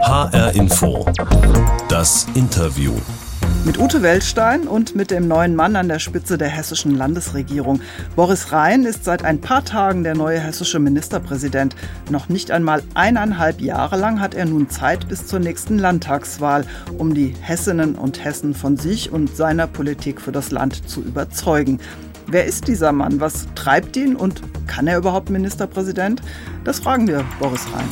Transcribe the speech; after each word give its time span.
HR 0.00 0.54
Info. 0.54 1.04
Das 1.88 2.26
Interview. 2.34 2.92
Mit 3.64 3.78
Ute 3.78 4.00
Wellstein 4.02 4.68
und 4.68 4.94
mit 4.94 5.10
dem 5.10 5.28
neuen 5.28 5.56
Mann 5.56 5.76
an 5.76 5.88
der 5.88 5.98
Spitze 5.98 6.38
der 6.38 6.48
hessischen 6.48 6.96
Landesregierung. 6.96 7.80
Boris 8.14 8.52
Rhein 8.52 8.84
ist 8.84 9.04
seit 9.04 9.24
ein 9.24 9.40
paar 9.40 9.64
Tagen 9.64 10.04
der 10.04 10.14
neue 10.14 10.38
hessische 10.38 10.78
Ministerpräsident. 10.78 11.74
Noch 12.10 12.28
nicht 12.28 12.50
einmal 12.50 12.82
eineinhalb 12.94 13.60
Jahre 13.60 13.96
lang 13.96 14.20
hat 14.20 14.34
er 14.34 14.46
nun 14.46 14.70
Zeit 14.70 15.08
bis 15.08 15.26
zur 15.26 15.40
nächsten 15.40 15.78
Landtagswahl, 15.78 16.64
um 16.96 17.12
die 17.12 17.34
Hessinnen 17.40 17.94
und 17.94 18.24
Hessen 18.24 18.54
von 18.54 18.76
sich 18.76 19.12
und 19.12 19.36
seiner 19.36 19.66
Politik 19.66 20.20
für 20.20 20.32
das 20.32 20.50
Land 20.50 20.88
zu 20.88 21.02
überzeugen. 21.02 21.80
Wer 22.26 22.44
ist 22.44 22.68
dieser 22.68 22.92
Mann? 22.92 23.20
Was 23.20 23.48
treibt 23.54 23.96
ihn 23.96 24.14
und 24.14 24.42
kann 24.66 24.86
er 24.86 24.98
überhaupt 24.98 25.28
Ministerpräsident? 25.28 26.22
Das 26.64 26.78
fragen 26.78 27.08
wir 27.08 27.24
Boris 27.40 27.66
Rhein. 27.72 27.88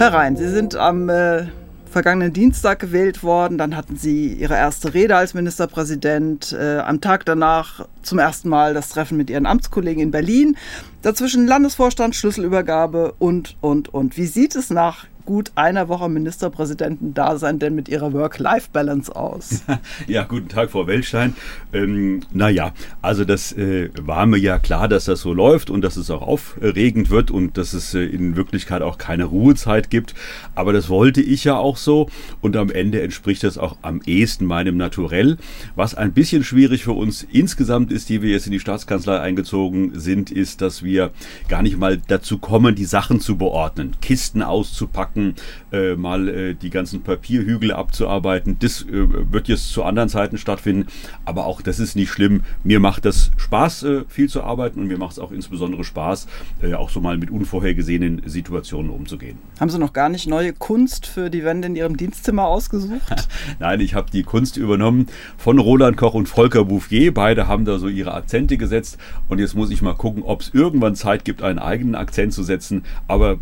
Herr 0.00 0.14
Rhein, 0.14 0.34
Sie 0.34 0.48
sind 0.48 0.76
am 0.76 1.10
äh, 1.10 1.48
vergangenen 1.84 2.32
Dienstag 2.32 2.78
gewählt 2.78 3.22
worden. 3.22 3.58
Dann 3.58 3.76
hatten 3.76 3.96
Sie 3.96 4.32
Ihre 4.32 4.54
erste 4.54 4.94
Rede 4.94 5.14
als 5.14 5.34
Ministerpräsident. 5.34 6.56
Äh, 6.58 6.78
am 6.78 7.02
Tag 7.02 7.26
danach 7.26 7.86
zum 8.00 8.18
ersten 8.18 8.48
Mal 8.48 8.72
das 8.72 8.88
Treffen 8.88 9.18
mit 9.18 9.28
Ihren 9.28 9.44
Amtskollegen 9.44 10.02
in 10.02 10.10
Berlin. 10.10 10.56
Dazwischen 11.02 11.46
Landesvorstand, 11.46 12.16
Schlüsselübergabe 12.16 13.12
und, 13.18 13.58
und, 13.60 13.92
und. 13.92 14.16
Wie 14.16 14.24
sieht 14.24 14.56
es 14.56 14.70
nach 14.70 15.04
gut 15.30 15.52
einer 15.54 15.88
Woche 15.88 16.08
Ministerpräsidenten-Dasein 16.08 17.60
denn 17.60 17.76
mit 17.76 17.88
Ihrer 17.88 18.12
Work-Life-Balance 18.12 19.14
aus? 19.14 19.62
Ja, 20.06 20.24
guten 20.24 20.48
Tag, 20.48 20.70
Frau 20.70 20.86
Welstein. 20.86 21.34
Ähm, 21.72 22.22
naja, 22.32 22.72
also 23.00 23.24
das 23.24 23.52
äh, 23.52 23.90
war 24.00 24.26
mir 24.26 24.38
ja 24.38 24.58
klar, 24.58 24.88
dass 24.88 25.04
das 25.04 25.20
so 25.20 25.32
läuft 25.32 25.70
und 25.70 25.82
dass 25.82 25.96
es 25.96 26.10
auch 26.10 26.22
aufregend 26.22 27.10
wird 27.10 27.30
und 27.30 27.56
dass 27.58 27.74
es 27.74 27.94
äh, 27.94 28.00
in 28.00 28.34
Wirklichkeit 28.34 28.82
auch 28.82 28.98
keine 28.98 29.24
Ruhezeit 29.24 29.90
gibt. 29.90 30.14
Aber 30.54 30.72
das 30.72 30.88
wollte 30.88 31.20
ich 31.20 31.44
ja 31.44 31.56
auch 31.56 31.76
so 31.76 32.08
und 32.40 32.56
am 32.56 32.70
Ende 32.70 33.00
entspricht 33.02 33.44
das 33.44 33.56
auch 33.56 33.76
am 33.82 34.00
ehesten 34.06 34.46
meinem 34.46 34.76
Naturell. 34.76 35.36
Was 35.76 35.94
ein 35.94 36.12
bisschen 36.12 36.42
schwierig 36.42 36.82
für 36.82 36.92
uns 36.92 37.22
insgesamt 37.22 37.92
ist, 37.92 38.08
die 38.08 38.22
wir 38.22 38.30
jetzt 38.30 38.46
in 38.46 38.52
die 38.52 38.60
Staatskanzlei 38.60 39.20
eingezogen 39.20 39.92
sind, 39.94 40.32
ist, 40.32 40.60
dass 40.60 40.82
wir 40.82 41.12
gar 41.48 41.62
nicht 41.62 41.78
mal 41.78 42.00
dazu 42.08 42.38
kommen, 42.38 42.74
die 42.74 42.84
Sachen 42.84 43.20
zu 43.20 43.36
beordnen, 43.36 43.96
Kisten 44.00 44.42
auszupacken 44.42 45.19
Daten, 45.20 45.34
äh, 45.72 45.94
mal 45.94 46.28
äh, 46.28 46.54
die 46.54 46.70
ganzen 46.70 47.02
Papierhügel 47.02 47.72
abzuarbeiten. 47.72 48.56
Das 48.60 48.82
äh, 48.82 49.32
wird 49.32 49.48
jetzt 49.48 49.70
zu 49.70 49.84
anderen 49.84 50.08
Zeiten 50.08 50.38
stattfinden, 50.38 50.86
aber 51.24 51.46
auch 51.46 51.62
das 51.62 51.78
ist 51.78 51.96
nicht 51.96 52.10
schlimm. 52.10 52.42
Mir 52.64 52.80
macht 52.80 53.04
das 53.04 53.30
Spaß, 53.36 53.82
äh, 53.84 54.04
viel 54.08 54.28
zu 54.28 54.42
arbeiten 54.42 54.80
und 54.80 54.86
mir 54.86 54.98
macht 54.98 55.12
es 55.12 55.18
auch 55.18 55.32
insbesondere 55.32 55.84
Spaß, 55.84 56.26
äh, 56.62 56.74
auch 56.74 56.90
so 56.90 57.00
mal 57.00 57.18
mit 57.18 57.30
unvorhergesehenen 57.30 58.22
Situationen 58.26 58.90
umzugehen. 58.90 59.38
Haben 59.60 59.70
Sie 59.70 59.78
noch 59.78 59.92
gar 59.92 60.08
nicht 60.08 60.26
neue 60.26 60.52
Kunst 60.52 61.06
für 61.06 61.30
die 61.30 61.44
Wände 61.44 61.68
in 61.68 61.76
Ihrem 61.76 61.96
Dienstzimmer 61.96 62.46
ausgesucht? 62.46 63.28
Nein, 63.58 63.80
ich 63.80 63.94
habe 63.94 64.10
die 64.10 64.22
Kunst 64.22 64.56
übernommen 64.56 65.06
von 65.36 65.58
Roland 65.58 65.96
Koch 65.96 66.14
und 66.14 66.28
Volker 66.28 66.64
Bouffier. 66.64 67.12
Beide 67.12 67.46
haben 67.46 67.64
da 67.64 67.78
so 67.78 67.88
ihre 67.88 68.14
Akzente 68.14 68.56
gesetzt 68.56 68.98
und 69.28 69.38
jetzt 69.38 69.54
muss 69.54 69.70
ich 69.70 69.82
mal 69.82 69.94
gucken, 69.94 70.22
ob 70.22 70.40
es 70.40 70.50
irgendwann 70.52 70.94
Zeit 70.94 71.24
gibt, 71.24 71.42
einen 71.42 71.58
eigenen 71.58 71.94
Akzent 71.94 72.32
zu 72.32 72.42
setzen. 72.42 72.84
Aber 73.06 73.38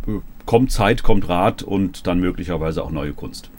kommt 0.49 0.73
Zeit, 0.73 1.03
kommt 1.03 1.29
Rat 1.29 1.63
und 1.63 2.07
dann 2.07 2.21
möglicherweise 2.21 2.83
auch 2.83 2.91
neue 2.91 3.13
Kunst. 3.13 3.51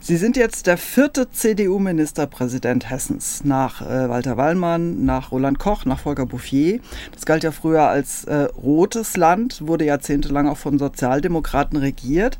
Sie 0.00 0.16
sind 0.16 0.36
jetzt 0.36 0.66
der 0.66 0.76
vierte 0.76 1.30
CDU-Ministerpräsident 1.30 2.90
Hessens 2.90 3.44
nach 3.44 3.80
äh, 3.80 4.08
Walter 4.08 4.36
Wallmann, 4.36 5.04
nach 5.04 5.30
Roland 5.30 5.60
Koch, 5.60 5.84
nach 5.84 6.00
Volker 6.00 6.26
Bouffier. 6.26 6.80
Das 7.12 7.26
galt 7.26 7.44
ja 7.44 7.52
früher 7.52 7.82
als 7.82 8.24
äh, 8.24 8.48
rotes 8.60 9.16
Land, 9.16 9.68
wurde 9.68 9.84
jahrzehntelang 9.84 10.48
auch 10.48 10.56
von 10.56 10.80
Sozialdemokraten 10.80 11.78
regiert. 11.78 12.38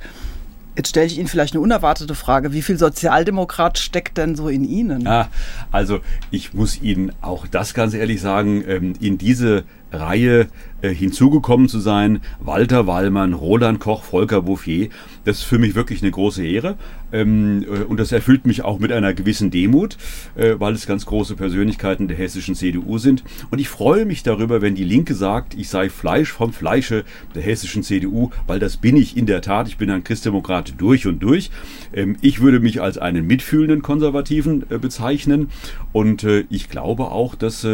Jetzt 0.76 0.88
stelle 0.88 1.06
ich 1.06 1.18
Ihnen 1.18 1.28
vielleicht 1.28 1.54
eine 1.54 1.60
unerwartete 1.60 2.16
Frage. 2.16 2.52
Wie 2.52 2.62
viel 2.62 2.78
Sozialdemokrat 2.78 3.78
steckt 3.78 4.18
denn 4.18 4.34
so 4.34 4.48
in 4.48 4.64
Ihnen? 4.64 5.06
Ah, 5.06 5.28
also 5.70 6.00
ich 6.32 6.54
muss 6.54 6.82
Ihnen 6.82 7.12
auch 7.20 7.46
das 7.46 7.72
ganz 7.72 7.94
ehrlich 7.94 8.20
sagen, 8.20 8.64
ähm, 8.66 8.94
in 8.98 9.16
diese 9.16 9.62
Reihe 9.92 10.48
hinzugekommen 10.88 11.68
zu 11.68 11.80
sein. 11.80 12.20
Walter 12.40 12.86
Wallmann, 12.86 13.32
Roland 13.32 13.80
Koch, 13.80 14.02
Volker 14.02 14.42
Bouffier. 14.42 14.88
Das 15.24 15.38
ist 15.38 15.44
für 15.44 15.58
mich 15.58 15.74
wirklich 15.74 16.02
eine 16.02 16.10
große 16.10 16.44
Ehre. 16.44 16.76
Ähm, 17.12 17.64
äh, 17.64 17.84
und 17.84 18.00
das 18.00 18.10
erfüllt 18.10 18.46
mich 18.46 18.62
auch 18.64 18.78
mit 18.78 18.90
einer 18.90 19.14
gewissen 19.14 19.50
Demut, 19.50 19.96
äh, 20.34 20.54
weil 20.58 20.72
es 20.74 20.86
ganz 20.86 21.06
große 21.06 21.36
Persönlichkeiten 21.36 22.08
der 22.08 22.16
hessischen 22.16 22.54
CDU 22.54 22.98
sind. 22.98 23.22
Und 23.50 23.58
ich 23.58 23.68
freue 23.68 24.06
mich 24.06 24.22
darüber, 24.22 24.62
wenn 24.62 24.74
die 24.74 24.84
Linke 24.84 25.14
sagt, 25.14 25.54
ich 25.54 25.68
sei 25.68 25.90
Fleisch 25.90 26.32
vom 26.32 26.52
Fleische 26.52 27.04
der 27.34 27.42
hessischen 27.42 27.82
CDU, 27.82 28.30
weil 28.46 28.58
das 28.58 28.78
bin 28.78 28.96
ich 28.96 29.16
in 29.16 29.26
der 29.26 29.42
Tat. 29.42 29.68
Ich 29.68 29.76
bin 29.76 29.90
ein 29.90 30.04
Christdemokrat 30.04 30.74
durch 30.78 31.06
und 31.06 31.22
durch. 31.22 31.50
Ähm, 31.92 32.16
ich 32.22 32.40
würde 32.40 32.60
mich 32.60 32.80
als 32.80 32.98
einen 32.98 33.26
mitfühlenden 33.26 33.82
Konservativen 33.82 34.64
bezeichnen. 34.80 35.50
Und 35.92 36.26
ich 36.48 36.70
glaube 36.70 37.10
auch, 37.10 37.34
dass 37.34 37.66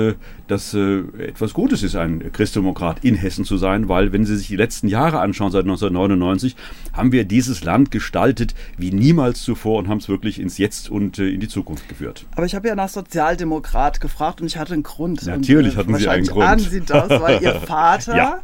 das 0.48 0.74
etwas 0.74 1.54
Gutes 1.54 1.82
ist, 1.82 1.94
ein 1.94 2.32
Christdemokrat 2.32 3.04
in 3.04 3.14
Hessen 3.14 3.44
zu 3.44 3.56
sein, 3.56 3.88
weil 3.88 4.12
wenn 4.12 4.24
Sie 4.24 4.36
sich 4.36 4.48
die 4.48 4.56
letzten 4.56 4.88
Jahre 4.88 5.20
anschauen, 5.20 5.52
seit 5.52 5.62
1999, 5.62 6.56
haben 6.92 7.12
wir 7.12 7.24
dieses 7.24 7.64
Land 7.64 7.90
gestaltet 7.90 8.54
wie 8.76 8.90
niemals 8.90 9.42
zuvor 9.42 9.78
und 9.78 9.88
haben 9.88 9.98
es 9.98 10.08
wirklich 10.08 10.40
ins 10.40 10.58
Jetzt 10.58 10.90
und 10.90 11.18
äh, 11.18 11.28
in 11.28 11.40
die 11.40 11.48
Zukunft 11.48 11.88
geführt. 11.88 12.26
Aber 12.34 12.46
ich 12.46 12.54
habe 12.54 12.68
ja 12.68 12.74
nach 12.74 12.88
Sozialdemokrat 12.88 14.00
gefragt 14.00 14.40
und 14.40 14.46
ich 14.46 14.56
hatte 14.56 14.74
einen 14.74 14.82
Grund. 14.82 15.24
Natürlich 15.26 15.74
und, 15.74 15.74
äh, 15.74 15.78
hatten 15.78 15.94
Sie 15.96 16.08
einen 16.08 16.26
Grund. 16.26 16.60
Sie 16.60 16.80
das, 16.80 17.08
weil 17.08 17.42
Ihr 17.42 17.54
Vater 17.66 18.16
ja. 18.16 18.40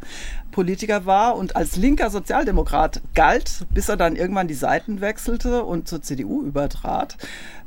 Politiker 0.54 1.04
war 1.04 1.36
und 1.36 1.56
als 1.56 1.76
linker 1.76 2.10
Sozialdemokrat 2.10 3.02
galt, 3.14 3.66
bis 3.74 3.88
er 3.88 3.96
dann 3.96 4.14
irgendwann 4.14 4.46
die 4.46 4.54
Seiten 4.54 5.00
wechselte 5.00 5.64
und 5.64 5.88
zur 5.88 6.00
CDU 6.00 6.42
übertrat. 6.42 7.16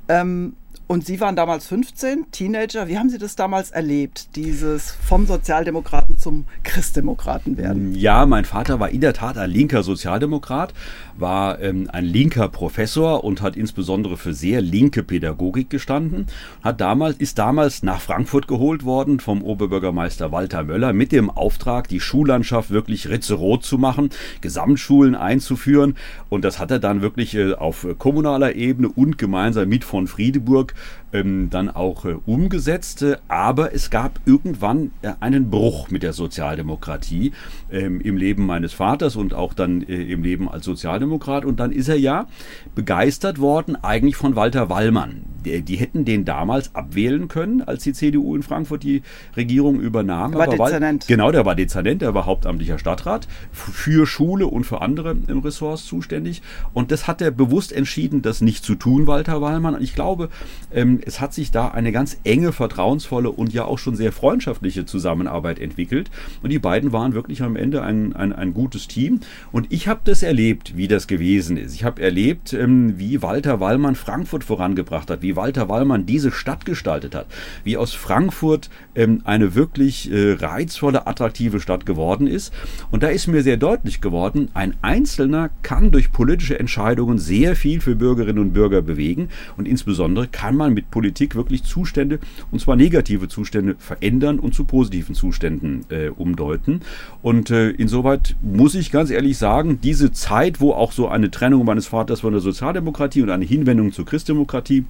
Ähm, 0.07 0.55
und 0.89 1.05
Sie 1.05 1.19
waren 1.19 1.35
damals 1.35 1.67
15, 1.67 2.31
Teenager. 2.31 2.87
Wie 2.87 2.97
haben 2.97 3.09
Sie 3.09 3.17
das 3.17 3.35
damals 3.35 3.71
erlebt, 3.71 4.37
dieses 4.37 4.91
vom 4.91 5.27
Sozialdemokraten 5.27 6.17
zum 6.17 6.45
Christdemokraten 6.63 7.57
werden? 7.57 7.93
Ja, 7.93 8.25
mein 8.25 8.45
Vater 8.45 8.79
war 8.79 8.89
in 8.89 9.01
der 9.01 9.11
Tat 9.11 9.37
ein 9.37 9.49
linker 9.49 9.83
Sozialdemokrat, 9.83 10.73
war 11.17 11.59
ähm, 11.59 11.89
ein 11.91 12.05
linker 12.05 12.47
Professor 12.47 13.25
und 13.25 13.41
hat 13.41 13.57
insbesondere 13.57 14.15
für 14.15 14.33
sehr 14.33 14.61
linke 14.61 15.03
Pädagogik 15.03 15.69
gestanden. 15.69 16.27
Hat 16.63 16.79
damals, 16.79 17.17
ist 17.17 17.37
damals 17.37 17.83
nach 17.83 17.99
Frankfurt 17.99 18.47
geholt 18.47 18.85
worden 18.85 19.19
vom 19.19 19.43
Oberbürgermeister 19.43 20.31
Walter 20.31 20.63
Möller 20.63 20.93
mit 20.93 21.11
dem 21.11 21.29
Auftrag, 21.29 21.89
die 21.89 21.99
Schullandschaft 21.99 22.69
wirklich 22.77 23.09
ritzerot 23.09 23.65
zu 23.65 23.79
machen, 23.79 24.11
Gesamtschulen 24.41 25.15
einzuführen. 25.15 25.95
Und 26.29 26.45
das 26.45 26.59
hat 26.59 26.69
er 26.69 26.77
dann 26.77 27.01
wirklich 27.01 27.33
äh, 27.33 27.53
auf 27.53 27.88
kommunaler 27.97 28.55
Ebene 28.55 28.89
und 28.89 29.17
gemeinsam 29.17 29.67
mit 29.67 29.83
von 29.83 30.05
Friedeburg 30.05 30.75
ähm, 31.11 31.49
dann 31.49 31.69
auch 31.69 32.05
äh, 32.05 32.17
umgesetzt. 32.27 33.03
Aber 33.27 33.73
es 33.73 33.89
gab 33.89 34.19
irgendwann 34.25 34.91
äh, 35.01 35.13
einen 35.19 35.49
Bruch 35.49 35.89
mit 35.89 36.03
der 36.03 36.13
Sozialdemokratie 36.13 37.31
ähm, 37.71 37.99
im 38.01 38.15
Leben 38.15 38.45
meines 38.45 38.73
Vaters 38.73 39.15
und 39.15 39.33
auch 39.33 39.55
dann 39.55 39.81
im 39.81 40.21
Leben 40.21 40.47
als 40.47 40.65
Sozialdemokrat. 40.65 41.45
Und 41.45 41.59
dann 41.59 41.71
ist 41.71 41.89
er 41.89 41.97
ja 41.97 42.27
begeistert 42.75 43.39
worden 43.39 43.75
eigentlich 43.83 44.15
von 44.15 44.35
Walter 44.35 44.69
Wallmann. 44.69 45.23
Die, 45.47 45.61
die 45.61 45.75
hätten 45.77 46.03
den 46.03 46.25
damals 46.25 46.75
abwählen 46.75 47.27
können, 47.27 47.61
als 47.61 47.83
die 47.83 47.93
CDU 47.93 48.35
in 48.35 48.43
Frankfurt 48.43 48.83
die 48.83 49.01
Regierung 49.35 49.79
übernahm. 49.79 50.33
Er 50.33 50.39
war 50.39 50.47
Dezernent. 50.47 51.07
Genau, 51.07 51.31
der 51.31 51.45
war 51.45 51.55
Dezernent, 51.55 52.01
der 52.01 52.13
war 52.13 52.25
hauptamtlicher 52.25 52.77
Stadtrat 52.77 53.27
für 53.51 54.05
Schule 54.05 54.47
und 54.47 54.65
für 54.65 54.81
andere 54.81 55.15
Ressorts 55.29 55.85
zuständig. 55.85 56.41
Und 56.73 56.91
das 56.91 57.07
hat 57.07 57.21
er 57.21 57.31
bewusst 57.31 57.71
entschieden, 57.71 58.21
das 58.21 58.41
nicht 58.41 58.65
zu 58.65 58.75
tun, 58.75 59.07
Walter 59.07 59.41
Wallmann. 59.41 59.75
Und 59.75 59.81
ich 59.81 59.95
glaube, 59.95 60.29
ähm, 60.73 60.99
es 61.05 61.21
hat 61.21 61.33
sich 61.33 61.51
da 61.51 61.69
eine 61.69 61.91
ganz 61.91 62.19
enge, 62.23 62.51
vertrauensvolle 62.51 63.29
und 63.29 63.53
ja 63.53 63.65
auch 63.65 63.79
schon 63.79 63.95
sehr 63.95 64.11
freundschaftliche 64.11 64.85
Zusammenarbeit 64.85 65.59
entwickelt. 65.59 66.11
Und 66.43 66.49
die 66.49 66.59
beiden 66.59 66.91
waren 66.91 67.13
wirklich 67.13 67.41
am 67.41 67.55
Ende 67.55 67.83
ein, 67.83 68.13
ein, 68.13 68.33
ein 68.33 68.53
gutes 68.53 68.87
Team. 68.87 69.21
Und 69.51 69.67
ich 69.71 69.87
habe 69.87 70.01
das 70.03 70.23
erlebt, 70.23 70.75
wie 70.75 70.88
das 70.88 71.07
gewesen 71.07 71.55
ist. 71.55 71.73
Ich 71.73 71.85
habe 71.85 72.01
erlebt, 72.01 72.53
ähm, 72.53 73.00
wie 73.00 73.21
Walter 73.21 73.59
Wallmann 73.61 73.95
Frankfurt 73.95 74.43
vorangebracht 74.43 75.09
hat, 75.09 75.21
wie 75.21 75.37
Walter 75.38 75.69
Wallmann 75.69 76.06
diese 76.06 76.34
Stadt 76.34 76.66
gestaltet 76.66 77.16
hat, 77.16 77.28
wie 77.63 77.78
aus 77.78 77.94
Frankfurt 77.94 78.69
ähm, 78.95 79.22
eine 79.24 79.56
wirklich 79.56 80.12
äh, 80.12 80.34
reizvolle, 80.34 81.07
attraktive 81.07 81.62
Stadt 81.62 81.86
geworden 81.86 82.28
ist. 82.28 82.54
Und 82.92 83.04
da 83.04 83.07
ist 83.07 83.28
mir 83.28 83.44
sehr 83.44 83.56
deutlich 83.56 84.01
geworden, 84.01 84.50
ein 84.54 84.75
Einzelner 84.81 85.50
kann 85.62 85.92
durch 85.92 86.12
politische 86.12 86.60
Entscheidungen 86.60 87.19
sehr 87.19 87.56
viel 87.56 87.80
für 87.80 87.95
Bürgerinnen 87.95 88.39
und 88.39 88.54
Bürger 88.54 88.81
bewegen. 88.81 89.30
Und 89.56 89.68
insbesondere 89.68 90.28
kann 90.28 90.57
man 90.57 90.74
mit 90.74 90.92
Politik 90.92 91.36
wirklich 91.36 91.63
Zustände, 91.63 92.19
und 92.51 92.60
zwar 92.60 92.75
negative 92.75 93.28
Zustände, 93.30 93.75
verändern 93.80 94.39
und 94.39 94.54
zu 94.54 94.66
positiven 94.66 95.16
Zuständen 95.16 95.86
äh, 95.89 96.10
umdeuten. 96.10 96.81
Und 97.22 97.51
äh, 97.51 97.69
insoweit 97.69 98.36
muss 98.42 98.75
ich 98.75 98.92
ganz 98.92 99.10
ehrlich 99.10 99.38
sagen, 99.38 99.80
diese 99.81 100.12
Zeit, 100.12 100.60
wo 100.60 100.74
auch 100.74 100.92
so 100.92 101.07
eine 101.07 101.31
Trennung 101.31 101.66
meines 101.66 101.88
Vaters 101.88 102.22
von 102.22 102.34
der 102.34 102.42
Sozialdemokratie 102.42 103.22
und 103.22 103.30
eine 103.30 103.45
Hinwendung 103.45 103.92
zur 103.92 104.06
Christdemokratie 104.06 104.86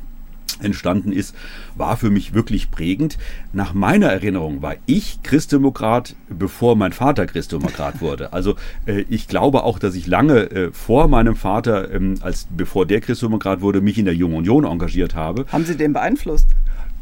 entstanden 0.62 1.12
ist, 1.12 1.36
war 1.76 1.98
für 1.98 2.10
mich 2.10 2.34
wirklich 2.34 2.72
prägend. 2.72 3.18
Nach 3.54 3.74
meiner 3.74 4.08
Erinnerung 4.08 4.62
war 4.62 4.76
ich 4.86 5.22
Christdemokrat, 5.24 6.16
bevor 6.30 6.76
mein 6.76 6.94
Vater 6.94 7.26
Christdemokrat 7.26 8.02
wurde. 8.02 8.34
Also 8.34 8.56
äh, 8.86 9.06
ich 9.10 9.28
glaube 9.28 9.64
auch, 9.64 9.80
dass 9.80 9.96
ich 9.96 10.08
lange 10.08 10.50
äh, 10.52 10.72
vor 10.72 11.08
meinem 11.08 11.36
Vater, 11.36 11.94
ähm, 11.94 12.16
als 12.22 12.48
bevor 12.50 12.86
der 12.86 13.02
Christdemokrat 13.02 13.62
wurde, 13.62 13.82
mich 13.82 13.98
in 13.98 14.06
der 14.06 14.16
Jungen 14.16 14.38
Union 14.38 14.66
engagiert 14.66 15.16
habe. 15.16 15.46
Haben 15.52 15.66
Sie 15.66 15.78
den 15.78 15.94
beeinflusst? 15.94 16.48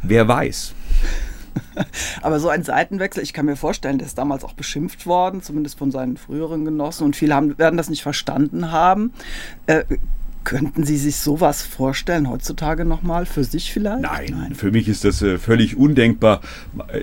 Wer 0.02 0.28
weiß. 0.28 0.74
Aber 2.22 2.40
so 2.40 2.50
ein 2.50 2.64
Seitenwechsel, 2.64 3.24
ich 3.24 3.34
kann 3.34 3.46
mir 3.46 3.56
vorstellen, 3.56 3.98
der 3.98 4.08
ist 4.08 4.18
damals 4.18 4.44
auch 4.44 4.54
beschimpft 4.54 5.06
worden, 5.06 5.42
zumindest 5.42 5.78
von 5.78 5.92
seinen 5.92 6.18
früheren 6.18 6.66
Genossen, 6.66 7.06
und 7.06 7.16
viele 7.16 7.36
haben, 7.36 7.58
werden 7.58 7.78
das 7.78 7.90
nicht 7.90 8.04
verstanden 8.04 8.72
haben. 8.72 9.14
Äh, 9.68 9.84
Könnten 10.46 10.84
Sie 10.84 10.96
sich 10.96 11.16
sowas 11.16 11.64
vorstellen 11.64 12.30
heutzutage 12.30 12.86
nochmal 12.86 13.26
für 13.26 13.44
sich 13.44 13.74
vielleicht? 13.74 14.04
Nein, 14.04 14.28
Nein. 14.30 14.56
für 14.56 14.72
mich 14.72 14.88
ist 14.88 15.04
das 15.04 15.24
äh, 15.24 15.40
völlig 15.40 15.76
undenkbar. 15.76 16.40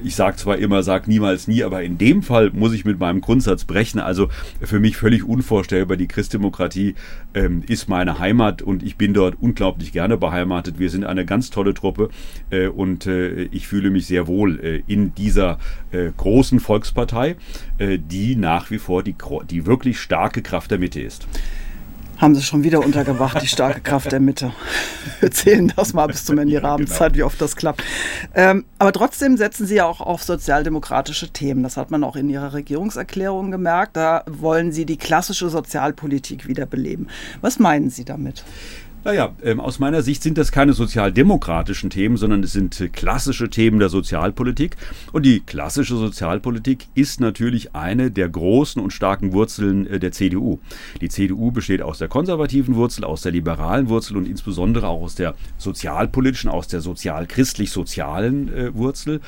Ich 0.05 0.15
sage 0.15 0.37
zwar 0.37 0.59
immer, 0.59 0.85
sag 0.85 1.09
niemals 1.09 1.49
nie, 1.49 1.65
aber 1.65 1.83
in 1.83 1.99
dem 1.99 2.23
Fall 2.23 2.51
muss 2.53 2.73
ich 2.73 2.85
mit 2.85 3.01
meinem 3.01 3.21
Grundsatz 3.21 3.65
brechen. 3.65 3.99
Also 3.99 4.29
für 4.61 4.79
mich 4.79 4.97
völlig 4.97 5.25
unvorstellbar. 5.25 5.97
Die 5.97 6.07
Christdemokratie 6.07 6.95
ähm, 7.35 7.65
ist 7.67 7.89
meine 7.89 8.21
Heimat 8.21 8.63
und 8.63 8.85
ich 8.85 8.97
bin 8.97 9.13
dort 9.13 9.35
unglaublich 9.41 9.91
gerne 9.91 10.17
beheimatet. 10.17 10.79
Wir 10.79 10.89
sind 10.89 11.05
eine 11.05 11.27
ganz 11.27 11.51
tolle 11.51 11.75
Truppe 11.75 12.11
äh, 12.51 12.69
und 12.69 13.07
äh, 13.07 13.43
ich 13.51 13.67
fühle 13.67 13.91
mich 13.91 14.07
sehr 14.07 14.29
wohl 14.29 14.61
äh, 14.61 14.83
in 14.87 15.17
dieser 15.17 15.59
äh, 15.91 16.11
großen 16.17 16.61
Volkspartei, 16.61 17.37
die 17.81 18.37
nach 18.37 18.71
wie 18.71 18.79
vor 18.79 19.03
die, 19.03 19.17
die 19.51 19.67
wirklich 19.67 19.99
starke 19.99 20.43
Kraft 20.43 20.71
der 20.71 20.79
Mitte 20.79 21.01
ist 21.01 21.27
haben 22.23 22.37
sie 22.37 22.43
schon 22.43 22.63
wieder 22.63 22.79
untergebracht, 22.85 23.43
die 23.43 23.49
starke 23.49 23.81
Kraft 23.81 24.13
der 24.13 24.21
Mitte. 24.21 24.53
Wir 25.19 25.33
zählen 25.33 25.73
das 25.75 25.93
mal 25.93 26.07
bis 26.07 26.25
zum 26.25 26.39
Ende 26.39 26.55
ihrer 26.55 26.69
Amtszeit, 26.69 27.17
wie 27.17 27.25
oft 27.25 27.41
das 27.41 27.57
klappt. 27.57 27.83
Ähm, 28.33 28.65
aber 28.79 28.93
trotzdem 28.93 29.37
setzen 29.37 29.67
sie 29.67 29.75
ja 29.75 29.87
auch 29.87 30.01
auf 30.01 30.23
sozialdemokratische 30.23 31.31
Themen. 31.31 31.65
Das 31.65 31.77
hat 31.77 31.91
man 31.91 32.05
auch 32.05 32.15
in 32.15 32.31
ihrer 32.31 32.53
Regierungserklärung 32.53 33.51
gemerkt. 33.51 33.97
Da 33.97 34.23
wollen 34.29 34.71
sie 34.71 34.87
die 34.87 34.99
klassische 34.99 35.49
Sozialpolitik 35.49 36.47
wiederbeleben. 36.47 37.09
Was 37.41 37.59
meinen 37.59 37.91
Sie 37.91 38.05
damit? 38.05 38.45
Naja, 39.05 39.35
ähm, 39.43 39.59
aus 39.59 39.81
meiner 39.81 40.03
Sicht 40.03 40.23
sind 40.23 40.39
das 40.39 40.53
keine 40.53 40.75
sozialdemokratischen 40.75 41.91
Themen, 41.91 42.17
sondern 42.17 42.45
es 42.45 42.53
sind 42.53 42.81
äh, 42.81 42.89
klassische 42.89 43.51
Themen 43.51 43.81
der 43.81 43.89
Sozialpolitik. 43.89 44.77
Und 45.13 45.27
die 45.27 45.41
klassische 45.41 45.97
Sozialpolitik 45.97 46.87
ist 46.95 47.21
natürlich 47.21 47.75
eine 47.75 48.13
der 48.13 48.29
großen 48.29 48.81
und 48.81 48.93
starken 48.93 49.33
Wurzeln 49.33 49.89
äh, 49.89 49.99
der 49.99 50.13
CDU. 50.13 50.61
Die 51.01 51.09
CDU 51.09 51.51
besteht 51.51 51.83
aus 51.83 51.99
der 51.99 52.07
konservativen 52.07 52.77
Wurzel, 52.77 53.03
aus 53.03 53.23
der 53.23 53.33
liberalen 53.33 53.89
Wurzel 53.89 54.17
und 54.17 54.29
insbesondere 54.29 54.87
auch 54.87 55.03
aus 55.03 55.17
der 55.17 55.35
sozialpolitischen, 55.59 56.49
aus 56.49 56.69
der 56.69 56.81
sozial-christlich-sozialen 56.81 58.55
äh, 58.55 58.75
Wurzel. 58.75 59.21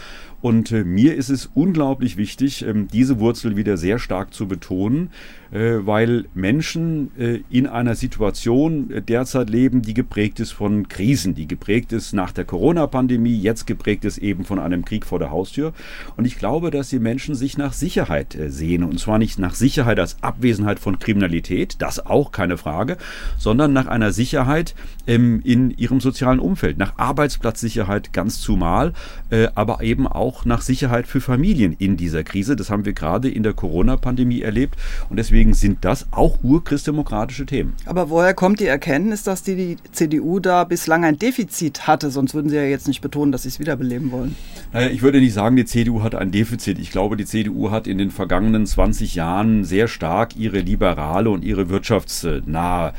Und 0.44 0.72
äh, 0.72 0.84
mir 0.84 1.14
ist 1.14 1.30
es 1.30 1.48
unglaublich 1.54 2.18
wichtig, 2.18 2.66
ähm, 2.66 2.86
diese 2.92 3.18
Wurzel 3.18 3.56
wieder 3.56 3.78
sehr 3.78 3.98
stark 3.98 4.34
zu 4.34 4.46
betonen, 4.46 5.08
äh, 5.52 5.86
weil 5.86 6.26
Menschen 6.34 7.12
äh, 7.18 7.40
in 7.48 7.66
einer 7.66 7.94
Situation 7.94 8.92
derzeit 9.08 9.48
leben, 9.48 9.80
die 9.80 9.94
geprägt 9.94 10.40
ist 10.40 10.50
von 10.50 10.86
Krisen, 10.88 11.34
die 11.34 11.48
geprägt 11.48 11.94
ist 11.94 12.12
nach 12.12 12.30
der 12.30 12.44
Corona-Pandemie, 12.44 13.38
jetzt 13.38 13.66
geprägt 13.66 14.04
ist 14.04 14.18
eben 14.18 14.44
von 14.44 14.58
einem 14.58 14.84
Krieg 14.84 15.06
vor 15.06 15.18
der 15.18 15.30
Haustür. 15.30 15.72
Und 16.18 16.26
ich 16.26 16.36
glaube, 16.36 16.70
dass 16.70 16.90
die 16.90 16.98
Menschen 16.98 17.34
sich 17.34 17.56
nach 17.56 17.72
Sicherheit 17.72 18.36
sehen. 18.48 18.84
Und 18.84 19.00
zwar 19.00 19.16
nicht 19.16 19.38
nach 19.38 19.54
Sicherheit 19.54 19.98
als 19.98 20.22
Abwesenheit 20.22 20.78
von 20.78 20.98
Kriminalität, 20.98 21.76
das 21.78 22.04
auch 22.04 22.32
keine 22.32 22.58
Frage, 22.58 22.98
sondern 23.38 23.72
nach 23.72 23.86
einer 23.86 24.12
Sicherheit 24.12 24.74
ähm, 25.06 25.40
in 25.42 25.70
ihrem 25.70 26.00
sozialen 26.00 26.38
Umfeld, 26.38 26.76
nach 26.76 26.98
Arbeitsplatzsicherheit 26.98 28.12
ganz 28.12 28.42
zumal, 28.42 28.92
aber 29.54 29.82
eben 29.82 30.06
auch 30.06 30.33
auch 30.34 30.44
nach 30.44 30.62
Sicherheit 30.62 31.06
für 31.06 31.20
Familien 31.20 31.74
in 31.78 31.96
dieser 31.96 32.24
Krise. 32.24 32.56
Das 32.56 32.70
haben 32.70 32.84
wir 32.84 32.92
gerade 32.92 33.30
in 33.30 33.42
der 33.42 33.52
Corona-Pandemie 33.52 34.42
erlebt. 34.42 34.76
Und 35.08 35.16
deswegen 35.16 35.54
sind 35.54 35.84
das 35.84 36.06
auch 36.10 36.42
urchristdemokratische 36.42 37.46
Themen. 37.46 37.74
Aber 37.86 38.10
woher 38.10 38.34
kommt 38.34 38.58
die 38.60 38.66
Erkenntnis, 38.66 39.22
dass 39.22 39.42
die, 39.42 39.54
die 39.54 39.76
CDU 39.92 40.40
da 40.40 40.64
bislang 40.64 41.04
ein 41.04 41.18
Defizit 41.18 41.86
hatte? 41.86 42.10
Sonst 42.10 42.34
würden 42.34 42.48
Sie 42.48 42.56
ja 42.56 42.64
jetzt 42.64 42.88
nicht 42.88 43.00
betonen, 43.00 43.30
dass 43.30 43.42
Sie 43.42 43.48
es 43.48 43.60
wiederbeleben 43.60 44.10
wollen. 44.10 44.34
Naja, 44.72 44.88
ich 44.88 45.02
würde 45.02 45.20
nicht 45.20 45.34
sagen, 45.34 45.56
die 45.56 45.64
CDU 45.64 46.02
hat 46.02 46.14
ein 46.14 46.32
Defizit. 46.32 46.78
Ich 46.78 46.90
glaube, 46.90 47.16
die 47.16 47.26
CDU 47.26 47.70
hat 47.70 47.86
in 47.86 47.98
den 47.98 48.10
vergangenen 48.10 48.66
20 48.66 49.14
Jahren 49.14 49.64
sehr 49.64 49.86
stark 49.86 50.36
ihre 50.36 50.58
liberale 50.58 51.30
und 51.30 51.44
ihre 51.44 51.68
wirtschaftsnahe 51.68 52.92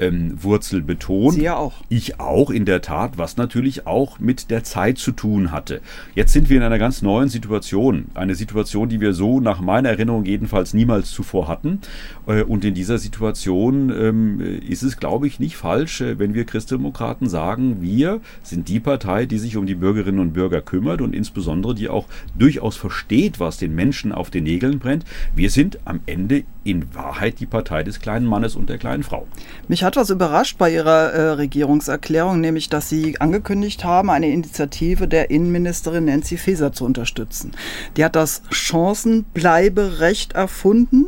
ähm, 0.00 0.42
Wurzel 0.42 0.82
betont. 0.82 1.34
Sie 1.34 1.42
ja 1.42 1.56
auch. 1.56 1.74
Ich 1.88 2.20
auch, 2.20 2.50
in 2.50 2.64
der 2.64 2.82
Tat, 2.82 3.18
was 3.18 3.36
natürlich 3.36 3.86
auch 3.86 4.18
mit 4.18 4.50
der 4.50 4.64
Zeit 4.64 4.98
zu 4.98 5.12
tun 5.12 5.52
hatte. 5.52 5.80
Jetzt 6.14 6.32
sind 6.32 6.48
wir 6.48 6.56
in 6.56 6.62
einer 6.62 6.78
ganz 6.78 7.02
neuen 7.02 7.28
Situation. 7.28 8.06
Eine 8.14 8.34
Situation, 8.34 8.88
die 8.88 9.00
wir 9.00 9.12
so 9.12 9.40
nach 9.40 9.60
meiner 9.60 9.90
Erinnerung 9.90 10.24
jedenfalls 10.24 10.74
niemals 10.74 11.10
zuvor 11.10 11.48
hatten. 11.48 11.80
Äh, 12.26 12.42
und 12.42 12.64
in 12.64 12.74
dieser 12.74 12.98
Situation 12.98 13.90
ähm, 13.90 14.40
ist 14.68 14.82
es, 14.82 14.98
glaube 14.98 15.26
ich, 15.26 15.40
nicht 15.40 15.56
falsch, 15.56 16.00
äh, 16.00 16.18
wenn 16.18 16.34
wir 16.34 16.44
Christdemokraten 16.44 17.28
sagen, 17.28 17.80
wir 17.80 18.20
sind 18.42 18.68
die 18.68 18.80
Partei, 18.80 19.26
die 19.26 19.38
sich 19.38 19.56
um 19.56 19.66
die 19.66 19.74
Bürgerinnen 19.74 20.20
und 20.20 20.32
Bürger 20.32 20.60
kümmert 20.60 21.00
und 21.00 21.14
insbesondere 21.14 21.74
die 21.74 21.88
auch 21.88 22.06
durchaus 22.38 22.76
versteht, 22.76 23.40
was 23.40 23.58
den 23.58 23.74
Menschen 23.74 24.12
auf 24.12 24.30
den 24.30 24.44
Nägeln 24.44 24.78
brennt. 24.78 25.04
Wir 25.34 25.50
sind 25.50 25.78
am 25.84 26.00
Ende 26.06 26.44
in 26.64 26.94
Wahrheit 26.94 27.40
die 27.40 27.46
Partei 27.46 27.82
des 27.82 28.00
kleinen 28.00 28.26
Mannes 28.26 28.54
und 28.54 28.68
der 28.68 28.78
kleinen 28.78 29.02
Frau. 29.02 29.26
Mich 29.68 29.84
hat 29.88 29.96
was 29.96 30.10
überrascht 30.10 30.58
bei 30.58 30.70
Ihrer 30.70 31.12
äh, 31.12 31.30
Regierungserklärung, 31.30 32.42
nämlich 32.42 32.68
dass 32.68 32.90
Sie 32.90 33.18
angekündigt 33.22 33.84
haben, 33.84 34.10
eine 34.10 34.28
Initiative 34.28 35.08
der 35.08 35.30
Innenministerin 35.30 36.04
Nancy 36.04 36.36
Faeser 36.36 36.72
zu 36.72 36.84
unterstützen. 36.84 37.52
Die 37.96 38.04
hat 38.04 38.14
das 38.14 38.42
Chancenbleiberecht 38.50 40.34
erfunden, 40.34 41.06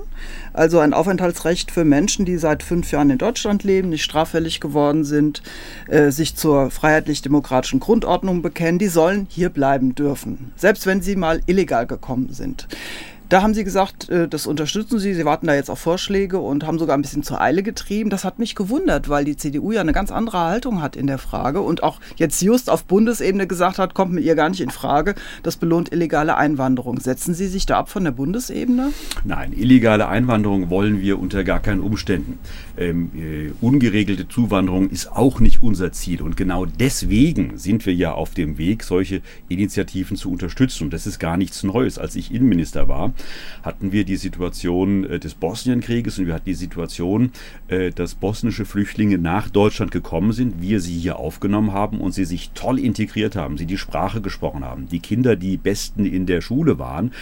also 0.55 0.79
ein 0.79 0.95
Aufenthaltsrecht 0.95 1.71
für 1.71 1.85
Menschen, 1.85 2.25
die 2.25 2.39
seit 2.39 2.63
fünf 2.63 2.91
Jahren 2.91 3.11
in 3.11 3.19
Deutschland 3.19 3.65
leben, 3.65 3.91
nicht 3.91 4.03
straffällig 4.03 4.61
geworden 4.61 5.05
sind, 5.05 5.43
äh, 5.89 6.11
sich 6.11 6.37
zur 6.37 6.71
freiheitlich-demokratischen 6.71 7.81
Grundordnung 7.81 8.41
bekennen, 8.41 8.79
die 8.79 8.89
sollen 8.89 9.27
hier 9.29 9.51
bleiben 9.51 9.95
dürfen, 9.95 10.53
selbst 10.57 10.87
wenn 10.87 11.03
sie 11.03 11.17
mal 11.17 11.43
illegal 11.45 11.87
gekommen 11.87 12.33
sind. 12.33 12.67
Da 13.31 13.43
haben 13.43 13.55
Sie 13.55 13.63
gesagt, 13.63 14.09
äh, 14.09 14.27
das 14.27 14.49
unterstützen 14.49 14.99
Sie. 14.99 15.15
Sie 15.15 15.25
warten 15.25 15.47
da 15.47 15.55
jetzt 15.55 15.71
auf 15.71 15.79
Vorschläge 15.79 16.41
und 16.41 16.67
haben 16.67 16.81
sogar 16.81 16.99
ein 16.99 17.03
bisschen 17.03 17.23
zur 17.23 17.41
Eile 17.41 17.63
getrieben. 17.63 18.11
Das 18.11 18.25
hat 18.25 18.41
mich 18.41 18.57
gewundert, 18.57 19.09
weil 19.09 19.25
die 19.25 19.37
CDU 19.37 19.71
ja 19.71 19.81
eine 19.81 19.93
ganz 19.93 20.11
andere 20.11 20.41
Haltung 20.41 20.83
hat 20.83 20.97
in 20.97 21.07
der 21.07 21.19
Frage 21.19 21.61
und 21.61 21.85
auch 21.85 22.01
jetzt 22.17 22.43
just 22.43 22.69
auf 22.69 22.85
Bundesebene 22.87 23.47
gesagt 23.47 23.79
hat, 23.79 23.95
kommt 23.95 24.13
mit 24.13 24.25
ihr 24.25 24.35
gar 24.35 24.49
nicht 24.49 24.61
in 24.61 24.71
Frage. 24.71 25.15
Das 25.45 25.57
belohnt 25.57 25.93
illegale 25.93 26.37
Einwanderung. 26.37 26.99
Setzen 26.99 27.33
Sie 27.33 27.47
sich 27.47 27.67
da 27.67 27.79
ab 27.79 27.89
von 27.89 28.03
der 28.03 28.11
Bundesebene? 28.11 28.91
Nein, 29.23 29.53
illegale 29.53 30.09
Einwanderung 30.09 30.69
wollen 30.69 31.01
wir 31.01 31.21
unter 31.21 31.45
gar 31.45 31.61
keinen 31.61 31.83
Umständen. 31.83 32.41
Ähm, 32.77 33.13
äh, 33.15 33.53
ungeregelte 33.65 34.27
Zuwanderung 34.27 34.91
ist 34.91 35.07
auch 35.07 35.39
nicht 35.39 35.63
unser 35.63 35.93
Ziel. 35.93 36.21
Und 36.21 36.37
genau 36.37 36.67
deswegen 36.67 37.59
sind 37.59 37.87
wir 37.87 37.95
ja 37.95 38.13
auf 38.13 38.35
dem 38.35 38.59
Weg, 38.59 38.83
solche 38.83 39.23
Initiativen 39.49 40.17
zu 40.17 40.33
unterstützen. 40.33 40.83
Und 40.83 40.93
das 40.93 41.07
ist 41.07 41.21
gar 41.21 41.37
nichts 41.37 41.63
Neues. 41.63 41.97
Als 41.97 42.17
ich 42.17 42.35
Innenminister 42.35 42.89
war, 42.89 43.13
hatten 43.63 43.93
wir 43.93 44.05
die 44.05 44.17
Situation 44.17 45.05
äh, 45.05 45.19
des 45.19 45.35
Bosnienkrieges 45.35 46.19
und 46.19 46.27
wir 46.27 46.35
hatten 46.35 46.47
die 46.47 46.55
Situation, 46.55 47.33
äh, 47.69 47.91
dass 47.91 48.15
bosnische 48.15 48.65
Flüchtlinge 48.65 49.19
nach 49.19 49.49
Deutschland 49.49 49.91
gekommen 49.91 50.33
sind, 50.33 50.61
wir 50.61 50.81
sie 50.81 50.99
hier 50.99 51.19
aufgenommen 51.19 51.73
haben 51.73 52.01
und 52.01 52.13
sie 52.13 52.25
sich 52.25 52.51
toll 52.55 52.79
integriert 52.79 53.37
haben, 53.37 53.59
sie 53.59 53.67
die 53.67 53.79
Sprache 53.79 54.21
gesprochen 54.21 54.65
haben, 54.65 54.89
die 54.89 55.01
Kinder 55.01 55.37
die 55.37 55.57
Besten 55.57 56.07
in 56.07 56.27
der 56.27 56.41
Schule 56.41 56.79
waren 56.79 57.13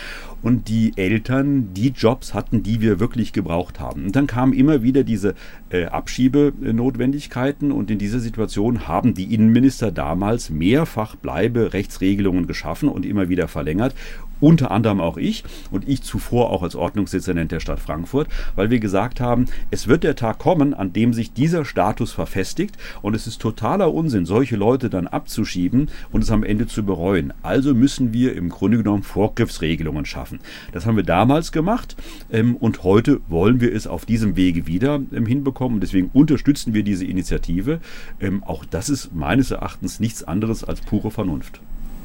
und 0.43 0.69
die 0.69 0.93
Eltern 0.97 1.75
die 1.75 1.89
Jobs 1.89 2.35
hatten, 2.35 2.63
die 2.63 2.81
wir 2.81 3.01
wirklich 3.01 3.33
gebraucht 3.33 3.81
haben. 3.81 4.07
Und 4.07 4.17
dann 4.17 4.27
kamen 4.27 4.53
immer 4.53 4.83
wieder 4.83 5.05
diese 5.05 5.35
äh, 5.71 5.87
Abschiebenotwendigkeiten 5.87 7.73
und 7.73 7.91
in 7.91 7.99
dieser 7.99 8.21
Situation 8.21 8.89
haben 8.89 9.15
die 9.15 9.35
Innenminister 9.35 9.91
damals 9.91 10.51
mehrfach 10.51 11.17
Bleiberechtsregelungen 11.17 12.47
geschaffen 12.47 12.89
und 12.89 13.07
immer 13.07 13.29
wieder 13.29 13.49
verlängert 13.49 13.95
unter 14.41 14.71
anderem 14.71 15.01
auch 15.01 15.17
ich 15.17 15.45
und 15.71 15.89
ich 15.89 16.03
zuvor 16.03 16.51
auch 16.51 16.63
als 16.63 16.77
Ordnungsdezernent 16.77 17.53
der 17.53 17.61
Stadt 17.61 17.81
Frankfurt, 17.81 18.29
weil 18.55 18.71
wir 18.71 18.79
gesagt 18.79 19.21
haben, 19.21 19.47
es 19.71 19.89
wird 19.89 20.05
der 20.05 20.17
Tag 20.17 20.39
kommen, 20.39 20.75
an 20.75 20.93
dem 20.93 21.13
sich 21.13 21.33
dieser 21.33 21.65
Status 21.65 22.13
verfestigt 22.13 22.77
und 23.03 23.15
es 23.15 23.27
ist 23.27 23.41
totaler 23.41 23.93
Unsinn, 23.93 24.27
solche 24.27 24.57
Leute 24.57 24.91
dann 24.91 25.07
abzuschieben 25.07 25.91
und 26.13 26.23
es 26.23 26.31
am 26.31 26.45
Ende 26.45 26.67
zu 26.67 26.85
bereuen. 26.85 27.33
Also 27.43 27.75
müssen 27.75 28.13
wir 28.13 28.35
im 28.37 28.49
Grunde 28.49 28.79
genommen 28.79 29.03
Vorgriffsregelungen 29.03 30.05
schaffen. 30.05 30.41
Das 30.73 30.87
haben 30.87 30.97
wir 30.97 31.05
damals 31.05 31.53
gemacht 31.53 31.97
ähm, 32.31 32.57
und 32.57 32.85
heute 32.85 33.21
wollen 33.29 33.61
wir 33.61 33.75
es 33.75 33.87
auf 33.87 34.07
diesem 34.07 34.37
Wege 34.37 34.67
wieder 34.67 35.01
ähm, 35.13 35.27
hinbekommen. 35.27 35.58
Deswegen 35.81 36.11
unterstützen 36.13 36.75
wir 36.75 36.83
diese 36.83 37.05
Initiative. 37.05 37.81
Ähm, 38.21 38.43
auch 38.45 38.65
das 38.65 38.89
ist 38.89 39.15
meines 39.15 39.51
Erachtens 39.51 40.01
nichts 40.01 40.25
anderes 40.25 40.65
als 40.65 40.81
pure 40.81 41.11
Vernunft. 41.11 41.61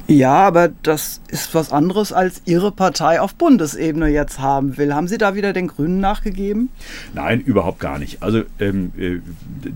Ja, 0.06 0.34
aber 0.34 0.68
das 0.82 1.22
ist 1.28 1.54
was 1.54 1.72
anderes, 1.72 2.12
als 2.12 2.42
Ihre 2.44 2.72
Partei 2.72 3.22
auf 3.22 3.34
Bundesebene 3.36 4.08
jetzt 4.08 4.38
haben 4.38 4.76
will. 4.76 4.94
Haben 4.94 5.08
Sie 5.08 5.16
da 5.16 5.34
wieder 5.34 5.54
den 5.54 5.66
Grünen 5.66 5.98
nachgegeben? 5.98 6.68
Nein, 7.14 7.40
überhaupt 7.40 7.80
gar 7.80 7.98
nicht. 7.98 8.22
Also 8.22 8.42
ähm, 8.60 8.92
äh, 8.98 9.20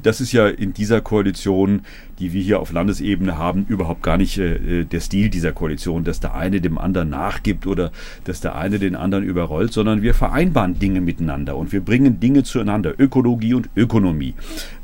das 0.02 0.20
ist 0.20 0.32
ja 0.32 0.46
in 0.46 0.74
dieser 0.74 1.00
Koalition 1.00 1.80
die 2.18 2.32
wir 2.32 2.42
hier 2.42 2.60
auf 2.60 2.72
Landesebene 2.72 3.38
haben, 3.38 3.64
überhaupt 3.68 4.02
gar 4.02 4.16
nicht 4.16 4.38
äh, 4.38 4.84
der 4.84 5.00
Stil 5.00 5.28
dieser 5.28 5.52
Koalition, 5.52 6.04
dass 6.04 6.20
der 6.20 6.34
eine 6.34 6.60
dem 6.60 6.78
anderen 6.78 7.10
nachgibt 7.10 7.66
oder 7.66 7.92
dass 8.24 8.40
der 8.40 8.56
eine 8.56 8.78
den 8.78 8.96
anderen 8.96 9.24
überrollt, 9.24 9.72
sondern 9.72 10.02
wir 10.02 10.14
vereinbaren 10.14 10.78
Dinge 10.78 11.00
miteinander 11.00 11.56
und 11.56 11.72
wir 11.72 11.80
bringen 11.80 12.20
Dinge 12.20 12.42
zueinander. 12.42 12.94
Ökologie 12.98 13.54
und 13.54 13.68
Ökonomie, 13.76 14.34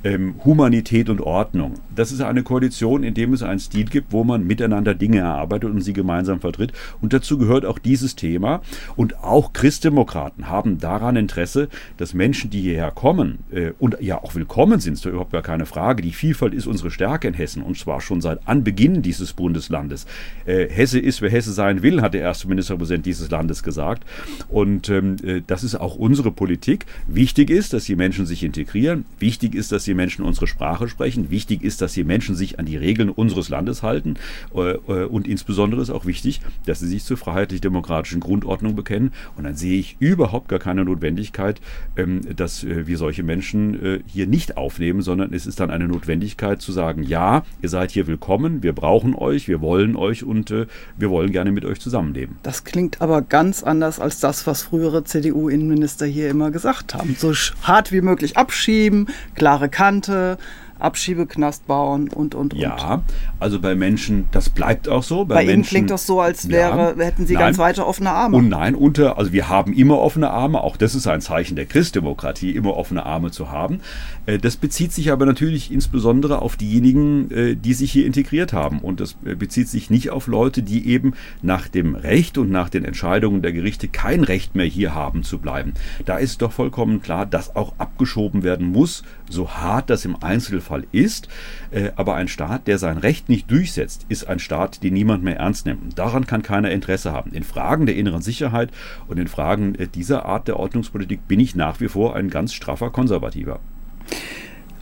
ähm, 0.05 0.35
Humanität 0.45 1.09
und 1.09 1.21
Ordnung. 1.21 1.75
Das 1.95 2.13
ist 2.13 2.21
eine 2.21 2.43
Koalition, 2.43 3.03
in 3.03 3.15
dem 3.15 3.33
es 3.33 3.43
einen 3.43 3.59
Stil 3.59 3.87
gibt, 3.87 4.13
wo 4.13 4.25
man 4.25 4.47
miteinander 4.47 4.95
Dinge 4.95 5.19
erarbeitet 5.19 5.71
und 5.71 5.81
sie 5.81 5.93
gemeinsam 5.93 6.41
vertritt. 6.41 6.73
Und 7.01 7.13
dazu 7.13 7.39
gehört 7.39 7.67
auch 7.67 7.79
dieses 7.79 8.15
Thema. 8.15 8.61
Und 8.97 9.23
auch 9.23 9.53
Christdemokraten 9.53 10.49
haben 10.49 10.79
daran 10.79 11.17
Interesse, 11.17 11.69
dass 11.97 12.15
Menschen, 12.15 12.51
die 12.51 12.61
hierher 12.61 12.91
kommen 12.91 13.41
äh, 13.51 13.73
und 13.79 13.97
ja 14.01 14.23
auch 14.23 14.35
willkommen 14.35 14.81
sind, 14.81 14.95
ist 14.95 15.05
da 15.05 15.11
überhaupt 15.11 15.33
gar 15.33 15.43
keine 15.43 15.67
Frage. 15.67 16.03
Die 16.03 16.13
Vielfalt 16.13 16.55
ist 16.55 16.67
unsere 16.67 16.91
Stärke 16.91 17.24
in 17.25 17.35
Hessen 17.35 17.63
und 17.63 17.79
zwar 17.79 18.01
schon 18.01 18.21
seit 18.21 18.47
Anbeginn 18.47 19.03
dieses 19.03 19.33
Bundeslandes. 19.33 20.07
Äh, 20.47 20.69
Hesse 20.69 20.99
ist, 20.99 21.23
wer 21.23 21.31
Hesse 21.31 21.53
sein 21.53 21.83
will, 21.83 22.03
hat 22.03 22.15
der 22.15 22.23
erste 22.23 22.49
Ministerpräsident 22.49 23.07
dieses 23.07 23.31
Landes 23.31 23.63
gesagt. 23.63 24.05
Und 24.49 24.89
ähm, 24.89 25.17
äh, 25.25 25.43
das 25.47 25.65
ist 25.65 25.75
auch 25.75 25.97
unsere 25.97 26.31
Politik. 26.31 26.87
Wichtig 27.07 27.51
ist, 27.51 27.73
dass 27.73 27.85
die 27.85 27.97
Menschen 27.97 28.27
sich 28.27 28.43
integrieren. 28.43 29.05
Wichtig 29.19 29.55
ist, 29.55 29.73
dass 29.73 29.85
die 29.85 29.95
Menschen 29.95 30.25
unsere 30.25 30.47
Sprache 30.47 30.89
sprechen. 30.89 31.31
Wichtig 31.31 31.63
ist, 31.63 31.81
dass 31.81 31.95
die 31.95 32.05
Menschen 32.05 32.35
sich 32.35 32.59
an 32.59 32.67
die 32.67 32.77
Regeln 32.77 33.09
unseres 33.09 33.49
Landes 33.49 33.83
halten. 33.83 34.17
Äh, 34.55 34.73
äh 34.73 35.05
und 35.05 35.29
insbesondere 35.29 35.83
ist 35.83 35.91
auch 35.91 36.07
wichtig, 36.07 36.41
dass 36.67 36.81
sie 36.81 36.89
sich 36.89 37.05
zur 37.05 37.17
freiheitlich-demokratischen 37.17 38.21
Grundordnung 38.21 38.75
bekennen. 38.75 39.13
Und 39.37 39.45
dann 39.45 39.57
sehe 39.57 39.79
ich 39.79 39.97
überhaupt 40.01 40.49
gar 40.49 40.59
keine 40.59 40.85
Notwendigkeit, 40.85 41.61
ähm, 41.97 42.23
dass 42.35 42.65
äh, 42.65 42.87
wir 42.87 42.99
solche 42.99 43.23
Menschen 43.23 43.85
äh, 43.85 44.01
hier 44.07 44.27
nicht 44.27 44.57
aufnehmen, 44.57 45.03
sondern 45.03 45.33
es 45.33 45.47
ist 45.47 45.61
dann 45.61 45.71
eine 45.71 45.89
Notwendigkeit 45.89 46.61
zu 46.61 46.73
sagen, 46.73 47.03
ja, 47.03 47.14
ja, 47.15 47.45
ihr 47.63 47.69
seid 47.69 47.93
hier 47.93 48.09
willkommen, 48.09 48.65
wir 48.65 48.73
brauchen 48.73 49.15
euch, 49.15 49.47
wir 49.47 49.61
wollen 49.61 49.95
euch 49.95 50.25
und 50.25 50.51
äh, 50.51 50.67
wir 50.97 51.11
wollen 51.11 51.31
gerne 51.31 51.53
mit 51.53 51.65
euch 51.65 51.79
zusammenleben. 51.79 52.39
Das 52.43 52.65
klingt 52.65 53.01
aber 53.01 53.23
ganz 53.23 53.63
anders 53.63 54.01
als 54.01 54.19
das, 54.19 54.49
was 54.49 54.63
frühere 54.63 55.05
CDU-Innenminister 55.05 56.07
hier 56.07 56.29
immer 56.29 56.51
gesagt 56.51 56.93
haben. 56.93 57.15
So 57.17 57.33
hart 57.63 57.93
wie 57.93 58.01
möglich 58.01 58.37
abschieben, 58.37 59.07
klare 59.37 59.69
Kante, 59.69 60.39
Abschiebeknast 60.85 61.67
bauen 61.67 62.09
und, 62.09 62.35
und, 62.35 62.55
und. 62.55 62.61
Ja, 62.61 63.03
also 63.41 63.61
bei 63.61 63.75
Menschen, 63.75 64.27
das 64.31 64.49
bleibt 64.49 64.89
auch 64.89 65.03
so. 65.03 65.25
Bei, 65.25 65.37
bei 65.37 65.45
Menschen, 65.47 65.55
Ihnen 65.55 65.65
klingt 65.65 65.91
das 65.91 66.07
so, 66.07 66.21
als 66.21 66.49
wäre, 66.49 66.95
ja, 66.97 67.05
hätten 67.05 67.27
Sie 67.27 67.35
nein, 67.35 67.43
ganz 67.43 67.59
weite 67.59 67.87
offene 67.87 68.11
Arme. 68.11 68.37
Und 68.37 68.49
nein, 68.49 68.75
unter, 68.75 69.19
also 69.19 69.33
wir 69.33 69.49
haben 69.49 69.73
immer 69.73 69.99
offene 69.99 70.31
Arme, 70.31 70.61
auch 70.61 70.77
das 70.77 70.95
ist 70.95 71.07
ein 71.07 71.21
Zeichen 71.21 71.57
der 71.57 71.67
Christdemokratie, 71.67 72.51
immer 72.51 72.77
offene 72.77 73.05
Arme 73.05 73.31
zu 73.31 73.51
haben. 73.51 73.81
Äh, 74.27 74.39
das 74.39 74.57
bezieht 74.57 74.93
sich 74.93 75.11
aber 75.11 75.27
natürlich 75.27 75.73
insbesondere 75.73 76.43
auf 76.43 76.57
diejenigen, 76.57 77.31
äh, 77.31 77.57
die 77.57 77.75
sich 77.75 77.91
hier 77.91 78.07
integriert 78.07 78.53
haben. 78.53 78.79
Und 78.81 79.01
das 79.01 79.17
äh, 79.25 79.35
bezieht 79.35 79.69
sich 79.69 79.91
nicht 79.91 80.11
auf 80.11 80.27
Leute, 80.27 80.63
die 80.63 80.89
eben 80.89 81.15
nach 81.43 81.69
dem 81.69 81.95
Recht 81.95 82.39
und 82.39 82.51
nach 82.51 82.69
den 82.69 82.85
Entscheidungen 82.85 83.43
der 83.43 83.53
Gerichte 83.53 83.89
kein 83.89 84.25
Recht 84.25 84.55
mehr 84.55 84.67
hier 84.67 84.95
haben 84.95 85.23
zu 85.23 85.39
bleiben. 85.39 85.75
Da 86.05 86.19
ist 86.19 86.43
doch 86.43 86.53
vollkommen 86.53 87.03
klar, 87.03 87.27
dass 87.27 87.57
auch 87.57 87.75
abgeschoben 87.79 88.43
werden 88.43 88.67
muss, 88.67 89.05
so 89.29 89.51
hart 89.51 89.91
das 89.91 90.05
im 90.05 90.23
Einzelfall 90.23 90.74
Fall 90.75 90.87
ist. 90.91 91.29
Äh, 91.71 91.91
aber 91.97 92.15
ein 92.15 92.29
Staat, 92.29 92.67
der 92.67 92.79
sein 92.79 92.99
Recht 92.99 93.29
nicht 93.29 93.51
durchsetzt, 93.51 94.07
ist 94.09 94.25
ein 94.25 94.41
Staat, 94.41 94.83
den 94.83 94.95
niemand 94.95 95.23
mehr 95.23 95.37
ernst 95.37 95.67
nimmt. 95.67 95.99
Daran 95.99 96.27
kann 96.27 96.43
keiner 96.43 96.71
Interesse 96.71 97.13
haben. 97.13 97.33
In 97.33 97.45
Fragen 97.45 97.87
der 97.87 97.97
inneren 97.97 98.23
Sicherheit 98.23 98.71
und 99.07 99.19
in 99.19 99.29
Fragen 99.29 99.75
äh, 99.77 99.87
dieser 99.87 100.25
Art 100.25 100.49
der 100.49 100.59
Ordnungspolitik 100.59 101.29
bin 101.29 101.39
ich 101.39 101.55
nach 101.55 101.81
wie 101.81 101.89
vor 101.89 102.17
ein 102.17 102.29
ganz 102.29 102.53
straffer 102.53 102.91
Konservativer. 102.91 103.61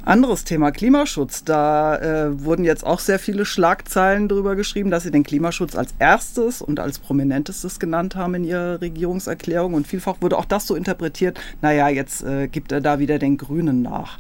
Anderes 0.05 0.43
Thema 0.43 0.73
Klimaschutz. 0.73 1.45
Da 1.45 1.97
äh, 1.97 2.45
wurden 2.45 2.65
jetzt 2.65 2.85
auch 2.85 2.99
sehr 2.99 3.21
viele 3.21 3.45
Schlagzeilen 3.45 4.27
darüber 4.27 4.57
geschrieben, 4.57 4.91
dass 4.91 5.05
Sie 5.05 5.13
den 5.13 5.23
Klimaschutz 5.23 5.77
als 5.77 5.95
erstes 6.01 6.61
und 6.61 6.81
als 6.81 6.99
prominentestes 6.99 7.79
genannt 7.79 8.17
haben 8.17 8.35
in 8.35 8.45
Ihrer 8.45 8.81
Regierungserklärung. 8.81 9.75
Und 9.75 9.87
vielfach 9.87 10.17
wurde 10.21 10.39
auch 10.39 10.45
das 10.45 10.67
so 10.67 10.75
interpretiert, 10.75 11.39
naja, 11.61 11.89
jetzt 11.89 12.25
äh, 12.25 12.49
gibt 12.49 12.73
er 12.73 12.81
da 12.81 12.99
wieder 12.99 13.21
den 13.21 13.37
Grünen 13.37 13.83
nach. 13.83 14.19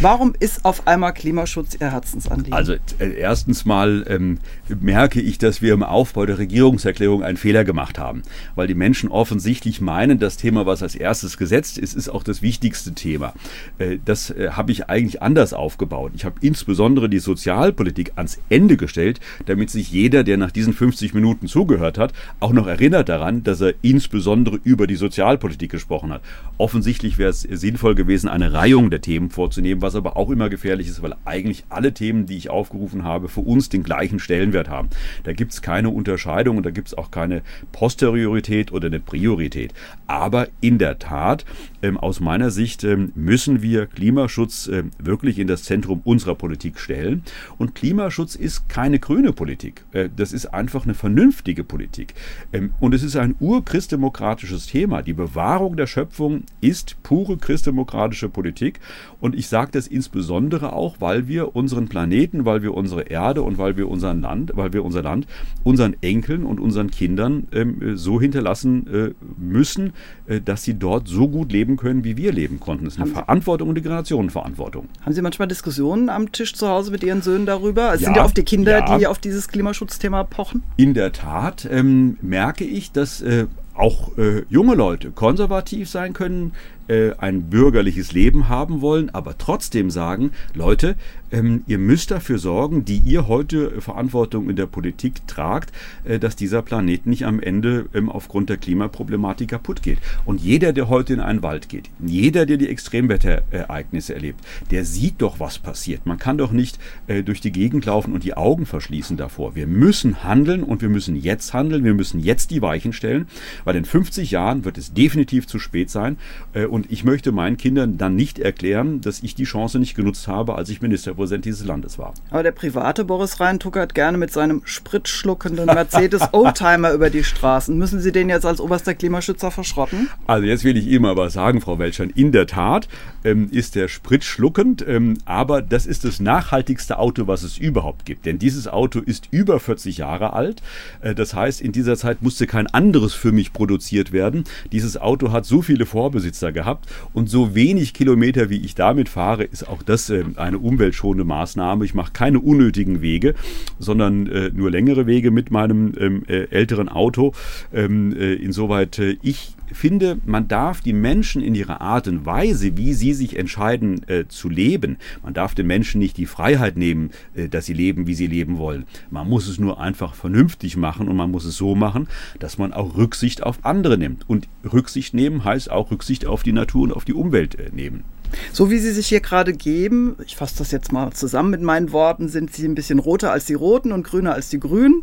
Warum 0.00 0.34
ist 0.38 0.64
auf 0.64 0.86
einmal 0.86 1.12
Klimaschutz 1.12 1.76
Ihr 1.80 1.90
Herzensanliegen? 1.90 2.52
Also 2.52 2.74
äh, 2.74 3.14
erstens 3.16 3.64
mal 3.64 4.04
ähm, 4.08 4.38
merke 4.80 5.20
ich, 5.20 5.38
dass 5.38 5.60
wir 5.60 5.74
im 5.74 5.82
Aufbau 5.82 6.26
der 6.26 6.38
Regierungserklärung 6.38 7.22
einen 7.22 7.36
Fehler 7.36 7.64
gemacht 7.64 7.98
haben, 7.98 8.22
weil 8.54 8.66
die 8.66 8.74
Menschen 8.74 9.10
offensichtlich 9.10 9.80
meinen, 9.80 10.18
das 10.18 10.36
Thema, 10.36 10.66
was 10.66 10.82
als 10.82 10.94
erstes 10.94 11.36
gesetzt 11.36 11.78
ist, 11.78 11.94
ist 11.94 12.08
auch 12.08 12.22
das 12.22 12.42
wichtigste 12.42 12.92
Thema. 12.92 13.34
Äh, 13.78 13.98
das 14.04 14.30
äh, 14.30 14.50
habe 14.52 14.72
ich 14.72 14.88
eigentlich 14.88 15.22
anders 15.22 15.52
aufgebaut. 15.52 16.12
Ich 16.14 16.24
habe 16.24 16.36
insbesondere 16.40 17.08
die 17.08 17.18
Sozialpolitik 17.18 18.12
ans 18.16 18.38
Ende 18.48 18.76
gestellt, 18.76 19.20
damit 19.46 19.70
sich 19.70 19.90
jeder, 19.90 20.24
der 20.24 20.36
nach 20.36 20.50
diesen 20.50 20.72
50 20.72 21.14
Minuten 21.14 21.46
zugehört 21.46 21.98
hat, 21.98 22.12
auch 22.40 22.52
noch 22.52 22.66
erinnert 22.66 23.08
daran, 23.08 23.42
dass 23.42 23.60
er 23.60 23.74
insbesondere 23.82 24.58
über 24.64 24.86
die 24.86 24.96
Sozialpolitik 24.96 25.70
gesprochen 25.70 26.12
hat. 26.12 26.22
Offensichtlich 26.58 27.18
wäre 27.18 27.30
es 27.30 27.42
sinnvoll 27.42 27.94
gewesen, 27.94 28.28
eine 28.28 28.52
Reihung 28.52 28.90
der 28.90 29.00
Themen 29.00 29.30
vorzunehmen, 29.30 29.79
was 29.82 29.94
aber 29.94 30.16
auch 30.16 30.30
immer 30.30 30.48
gefährlich 30.48 30.88
ist, 30.88 31.02
weil 31.02 31.14
eigentlich 31.24 31.64
alle 31.68 31.92
Themen, 31.92 32.26
die 32.26 32.36
ich 32.36 32.50
aufgerufen 32.50 33.04
habe, 33.04 33.28
für 33.28 33.40
uns 33.40 33.68
den 33.68 33.82
gleichen 33.82 34.18
Stellenwert 34.18 34.68
haben. 34.68 34.88
Da 35.24 35.32
gibt 35.32 35.52
es 35.52 35.62
keine 35.62 35.90
Unterscheidung 35.90 36.56
und 36.56 36.66
da 36.66 36.70
gibt 36.70 36.88
es 36.88 36.94
auch 36.94 37.10
keine 37.10 37.42
Posteriorität 37.72 38.72
oder 38.72 38.86
eine 38.86 39.00
Priorität. 39.00 39.74
Aber 40.06 40.48
in 40.60 40.78
der 40.78 40.98
Tat, 40.98 41.44
ähm, 41.82 41.96
aus 41.96 42.20
meiner 42.20 42.50
Sicht, 42.50 42.84
ähm, 42.84 43.12
müssen 43.14 43.62
wir 43.62 43.86
Klimaschutz 43.86 44.68
äh, 44.68 44.84
wirklich 44.98 45.38
in 45.38 45.46
das 45.46 45.64
Zentrum 45.64 46.00
unserer 46.04 46.34
Politik 46.34 46.78
stellen. 46.78 47.22
Und 47.58 47.74
Klimaschutz 47.74 48.34
ist 48.34 48.68
keine 48.68 48.98
grüne 48.98 49.32
Politik. 49.32 49.84
Äh, 49.92 50.08
das 50.14 50.32
ist 50.32 50.46
einfach 50.46 50.84
eine 50.84 50.94
vernünftige 50.94 51.64
Politik. 51.64 52.14
Ähm, 52.52 52.72
und 52.80 52.94
es 52.94 53.02
ist 53.02 53.16
ein 53.16 53.34
urchristdemokratisches 53.40 54.66
Thema. 54.66 55.02
Die 55.02 55.12
Bewahrung 55.12 55.76
der 55.76 55.86
Schöpfung 55.86 56.44
ist 56.60 57.02
pure 57.02 57.36
christdemokratische 57.36 58.28
Politik. 58.28 58.80
Und 59.20 59.34
ich 59.34 59.48
sage 59.48 59.69
das 59.74 59.86
insbesondere 59.86 60.72
auch, 60.72 60.96
weil 61.00 61.28
wir 61.28 61.54
unseren 61.56 61.88
Planeten, 61.88 62.44
weil 62.44 62.62
wir 62.62 62.74
unsere 62.74 63.02
Erde 63.02 63.42
und 63.42 63.58
weil 63.58 63.76
wir 63.76 63.88
unser 63.88 64.14
Land, 64.14 64.52
weil 64.54 64.72
wir 64.72 64.84
unser 64.84 65.02
Land 65.02 65.26
unseren 65.64 65.96
Enkeln 66.02 66.44
und 66.44 66.60
unseren 66.60 66.90
Kindern 66.90 67.46
ähm, 67.52 67.96
so 67.96 68.20
hinterlassen 68.20 68.86
äh, 68.92 69.14
müssen, 69.38 69.92
äh, 70.26 70.40
dass 70.40 70.64
sie 70.64 70.74
dort 70.74 71.08
so 71.08 71.28
gut 71.28 71.52
leben 71.52 71.76
können, 71.76 72.04
wie 72.04 72.16
wir 72.16 72.32
leben 72.32 72.60
konnten. 72.60 72.84
Das 72.84 72.94
ist 72.94 73.00
eine 73.00 73.10
Haben 73.10 73.14
Verantwortung 73.14 73.68
und 73.68 73.76
eine 73.76 73.82
Generationenverantwortung. 73.82 74.88
Haben 75.02 75.12
Sie 75.12 75.22
manchmal 75.22 75.48
Diskussionen 75.48 76.08
am 76.08 76.32
Tisch 76.32 76.54
zu 76.54 76.68
Hause 76.68 76.90
mit 76.90 77.02
Ihren 77.02 77.22
Söhnen 77.22 77.46
darüber? 77.46 77.94
Es 77.94 78.00
ja, 78.00 78.06
sind 78.06 78.16
ja 78.16 78.24
oft 78.24 78.36
die 78.36 78.42
Kinder, 78.42 78.78
ja. 78.78 78.98
die 78.98 79.06
auf 79.06 79.18
dieses 79.18 79.48
Klimaschutzthema 79.48 80.24
pochen. 80.24 80.62
In 80.76 80.94
der 80.94 81.12
Tat 81.12 81.68
ähm, 81.70 82.18
merke 82.22 82.64
ich, 82.64 82.92
dass 82.92 83.20
äh, 83.22 83.46
auch 83.74 84.16
äh, 84.18 84.44
junge 84.48 84.74
Leute 84.74 85.10
konservativ 85.10 85.88
sein 85.88 86.12
können, 86.12 86.52
äh, 86.90 87.12
ein 87.18 87.44
bürgerliches 87.44 88.12
Leben 88.12 88.48
haben 88.48 88.80
wollen, 88.80 89.10
aber 89.10 89.38
trotzdem 89.38 89.90
sagen, 89.90 90.32
Leute, 90.54 90.96
ähm, 91.32 91.62
ihr 91.66 91.78
müsst 91.78 92.10
dafür 92.10 92.38
sorgen, 92.38 92.84
die 92.84 92.98
ihr 92.98 93.28
heute 93.28 93.80
Verantwortung 93.80 94.50
in 94.50 94.56
der 94.56 94.66
Politik 94.66 95.26
tragt, 95.26 95.72
äh, 96.04 96.18
dass 96.18 96.36
dieser 96.36 96.62
Planet 96.62 97.06
nicht 97.06 97.24
am 97.24 97.40
Ende 97.40 97.86
ähm, 97.94 98.08
aufgrund 98.08 98.50
der 98.50 98.56
Klimaproblematik 98.56 99.50
kaputt 99.50 99.82
geht. 99.82 99.98
Und 100.24 100.40
jeder, 100.40 100.72
der 100.72 100.88
heute 100.88 101.12
in 101.12 101.20
einen 101.20 101.42
Wald 101.42 101.68
geht, 101.68 101.90
jeder, 102.04 102.46
der 102.46 102.56
die 102.56 102.68
Extremwetterereignisse 102.68 104.14
erlebt, 104.14 104.40
der 104.70 104.84
sieht 104.84 105.22
doch, 105.22 105.40
was 105.40 105.58
passiert. 105.58 106.06
Man 106.06 106.18
kann 106.18 106.38
doch 106.38 106.52
nicht 106.52 106.78
äh, 107.06 107.22
durch 107.22 107.40
die 107.40 107.52
Gegend 107.52 107.86
laufen 107.86 108.12
und 108.12 108.24
die 108.24 108.34
Augen 108.34 108.66
verschließen 108.66 109.16
davor. 109.16 109.54
Wir 109.54 109.66
müssen 109.66 110.24
handeln 110.24 110.62
und 110.62 110.82
wir 110.82 110.88
müssen 110.88 111.16
jetzt 111.16 111.54
handeln, 111.54 111.84
wir 111.84 111.94
müssen 111.94 112.20
jetzt 112.20 112.50
die 112.50 112.62
Weichen 112.62 112.92
stellen, 112.92 113.28
weil 113.64 113.76
in 113.76 113.84
50 113.84 114.30
Jahren 114.30 114.64
wird 114.64 114.78
es 114.78 114.92
definitiv 114.92 115.46
zu 115.46 115.58
spät 115.58 115.90
sein. 115.90 116.16
Äh, 116.52 116.66
und 116.66 116.79
ich 116.88 117.04
möchte 117.04 117.32
meinen 117.32 117.56
Kindern 117.56 117.98
dann 117.98 118.16
nicht 118.16 118.38
erklären, 118.38 119.00
dass 119.00 119.22
ich 119.22 119.34
die 119.34 119.44
Chance 119.44 119.78
nicht 119.78 119.94
genutzt 119.94 120.28
habe, 120.28 120.54
als 120.54 120.68
ich 120.68 120.80
Ministerpräsident 120.80 121.44
dieses 121.44 121.64
Landes 121.64 121.98
war. 121.98 122.14
Aber 122.30 122.42
der 122.42 122.52
private 122.52 123.04
Boris 123.04 123.40
Rhein 123.40 123.58
tuckert 123.58 123.94
gerne 123.94 124.18
mit 124.18 124.32
seinem 124.32 124.62
spritschluckenden 124.64 125.66
Mercedes 125.66 126.22
Oldtimer 126.32 126.92
über 126.92 127.10
die 127.10 127.24
Straßen. 127.24 127.76
Müssen 127.76 128.00
Sie 128.00 128.12
den 128.12 128.28
jetzt 128.28 128.46
als 128.46 128.60
oberster 128.60 128.94
Klimaschützer 128.94 129.50
verschrotten? 129.50 130.08
Also 130.26 130.46
jetzt 130.46 130.64
will 130.64 130.76
ich 130.76 130.86
Ihnen 130.86 131.02
mal 131.02 131.16
was 131.16 131.32
sagen, 131.32 131.60
Frau 131.60 131.78
Welschern. 131.78 132.10
In 132.10 132.32
der 132.32 132.46
Tat 132.46 132.88
ähm, 133.24 133.48
ist 133.50 133.74
der 133.74 133.88
Sprit 133.88 134.24
schluckend, 134.24 134.84
ähm, 134.86 135.18
aber 135.24 135.62
das 135.62 135.86
ist 135.86 136.04
das 136.04 136.20
nachhaltigste 136.20 136.98
Auto, 136.98 137.26
was 137.26 137.42
es 137.42 137.58
überhaupt 137.58 138.04
gibt. 138.04 138.26
Denn 138.26 138.38
dieses 138.38 138.68
Auto 138.68 139.00
ist 139.00 139.28
über 139.30 139.60
40 139.60 139.98
Jahre 139.98 140.32
alt. 140.32 140.62
Äh, 141.00 141.14
das 141.14 141.34
heißt, 141.34 141.60
in 141.60 141.72
dieser 141.72 141.96
Zeit 141.96 142.22
musste 142.22 142.46
kein 142.46 142.66
anderes 142.66 143.14
für 143.14 143.32
mich 143.32 143.52
produziert 143.52 144.12
werden. 144.12 144.44
Dieses 144.72 144.96
Auto 144.96 145.32
hat 145.32 145.44
so 145.44 145.62
viele 145.62 145.86
Vorbesitzer 145.86 146.52
gehabt 146.52 146.69
gehabt. 146.70 146.86
Und 147.12 147.28
so 147.28 147.54
wenig 147.54 147.94
Kilometer, 147.94 148.50
wie 148.50 148.64
ich 148.64 148.74
damit 148.74 149.08
fahre, 149.08 149.44
ist 149.44 149.68
auch 149.68 149.82
das 149.82 150.10
äh, 150.10 150.24
eine 150.36 150.58
umweltschonende 150.58 151.24
Maßnahme. 151.24 151.84
Ich 151.84 151.94
mache 151.94 152.12
keine 152.12 152.40
unnötigen 152.40 153.02
Wege, 153.02 153.34
sondern 153.78 154.26
äh, 154.26 154.50
nur 154.54 154.70
längere 154.70 155.06
Wege 155.06 155.30
mit 155.30 155.50
meinem 155.50 155.92
ähm, 155.98 156.22
äh, 156.28 156.44
älteren 156.50 156.88
Auto. 156.88 157.32
Ähm, 157.72 158.14
äh, 158.16 158.34
insoweit, 158.34 158.98
äh, 158.98 159.16
ich 159.22 159.54
finde, 159.72 160.18
man 160.24 160.48
darf 160.48 160.80
die 160.80 160.92
Menschen 160.92 161.42
in 161.42 161.54
ihrer 161.54 161.80
Art 161.80 162.08
und 162.08 162.26
Weise, 162.26 162.76
wie 162.76 162.94
sie 162.94 163.12
sich 163.12 163.36
entscheiden 163.36 164.08
äh, 164.08 164.26
zu 164.28 164.48
leben, 164.48 164.96
man 165.22 165.34
darf 165.34 165.54
den 165.54 165.66
Menschen 165.66 165.98
nicht 165.98 166.16
die 166.16 166.26
Freiheit 166.26 166.76
nehmen, 166.76 167.10
äh, 167.34 167.48
dass 167.48 167.66
sie 167.66 167.74
leben, 167.74 168.06
wie 168.06 168.14
sie 168.14 168.26
leben 168.26 168.58
wollen. 168.58 168.84
Man 169.10 169.28
muss 169.28 169.48
es 169.48 169.58
nur 169.58 169.80
einfach 169.80 170.14
vernünftig 170.14 170.76
machen 170.76 171.08
und 171.08 171.16
man 171.16 171.30
muss 171.30 171.44
es 171.44 171.56
so 171.56 171.74
machen, 171.74 172.08
dass 172.38 172.58
man 172.58 172.72
auch 172.72 172.96
Rücksicht 172.96 173.42
auf 173.42 173.64
andere 173.64 173.98
nimmt. 173.98 174.28
Und 174.28 174.48
Rücksicht 174.70 175.14
nehmen 175.14 175.44
heißt 175.44 175.70
auch 175.70 175.90
Rücksicht 175.90 176.26
auf 176.26 176.42
die 176.42 176.52
Natur 176.52 176.82
und 176.82 176.92
auf 176.92 177.04
die 177.04 177.14
Umwelt 177.14 177.54
äh, 177.56 177.70
nehmen. 177.72 178.04
So 178.52 178.70
wie 178.70 178.78
Sie 178.78 178.92
sich 178.92 179.08
hier 179.08 179.20
gerade 179.20 179.52
geben, 179.52 180.16
ich 180.24 180.36
fasse 180.36 180.58
das 180.58 180.70
jetzt 180.70 180.92
mal 180.92 181.12
zusammen 181.12 181.50
mit 181.50 181.62
meinen 181.62 181.92
Worten, 181.92 182.28
sind 182.28 182.52
Sie 182.52 182.66
ein 182.66 182.74
bisschen 182.74 182.98
roter 182.98 183.32
als 183.32 183.46
die 183.46 183.54
Roten 183.54 183.92
und 183.92 184.04
grüner 184.04 184.34
als 184.34 184.48
die 184.50 184.60
Grünen. 184.60 185.02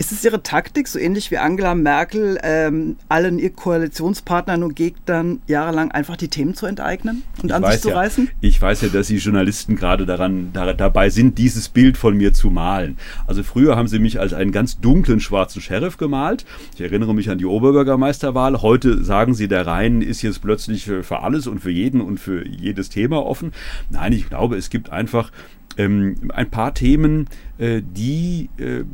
Ist 0.00 0.12
es 0.12 0.24
Ihre 0.24 0.44
Taktik, 0.44 0.86
so 0.86 0.96
ähnlich 0.96 1.32
wie 1.32 1.38
Angela 1.38 1.74
Merkel, 1.74 2.38
ähm, 2.44 2.96
allen 3.08 3.40
ihr 3.40 3.50
Koalitionspartnern 3.50 4.62
und 4.62 4.76
Gegnern 4.76 5.40
jahrelang 5.48 5.90
einfach 5.90 6.16
die 6.16 6.28
Themen 6.28 6.54
zu 6.54 6.66
enteignen 6.66 7.24
und 7.42 7.46
Ich 7.46 7.54
an 7.54 7.64
sich 7.64 7.80
zu 7.80 7.88
ja, 7.88 7.96
reißen? 7.96 8.30
Ich 8.40 8.62
weiß 8.62 8.82
ja, 8.82 8.88
dass 8.90 9.08
Sie 9.08 9.16
Journalisten 9.16 9.74
gerade 9.74 10.06
daran 10.06 10.50
da, 10.52 10.72
dabei 10.72 11.10
sind, 11.10 11.36
dieses 11.36 11.68
Bild 11.68 11.96
von 11.96 12.16
mir 12.16 12.32
zu 12.32 12.48
malen. 12.48 12.96
Also 13.26 13.42
früher 13.42 13.74
haben 13.74 13.88
Sie 13.88 13.98
mich 13.98 14.20
als 14.20 14.34
einen 14.34 14.52
ganz 14.52 14.78
dunklen 14.78 15.18
schwarzen 15.18 15.60
Sheriff 15.60 15.96
gemalt. 15.96 16.46
Ich 16.76 16.80
erinnere 16.80 17.12
mich 17.12 17.28
an 17.28 17.38
die 17.38 17.46
Oberbürgermeisterwahl. 17.46 18.62
Heute 18.62 19.02
sagen 19.02 19.34
Sie, 19.34 19.48
der 19.48 19.66
Rhein 19.66 20.00
ist 20.00 20.22
jetzt 20.22 20.42
plötzlich 20.42 20.84
für 20.84 21.22
alles 21.22 21.48
und 21.48 21.58
für 21.58 21.72
jeden 21.72 22.00
und 22.00 22.18
für 22.18 22.46
jedes 22.46 22.88
Thema 22.88 23.26
offen. 23.26 23.52
Nein, 23.90 24.12
ich 24.12 24.28
glaube, 24.28 24.56
es 24.56 24.70
gibt 24.70 24.90
einfach 24.90 25.32
ähm, 25.78 26.16
ein 26.34 26.50
paar 26.50 26.74
Themen, 26.74 27.26
äh, 27.58 27.82
die 27.82 28.50
äh, 28.58 28.84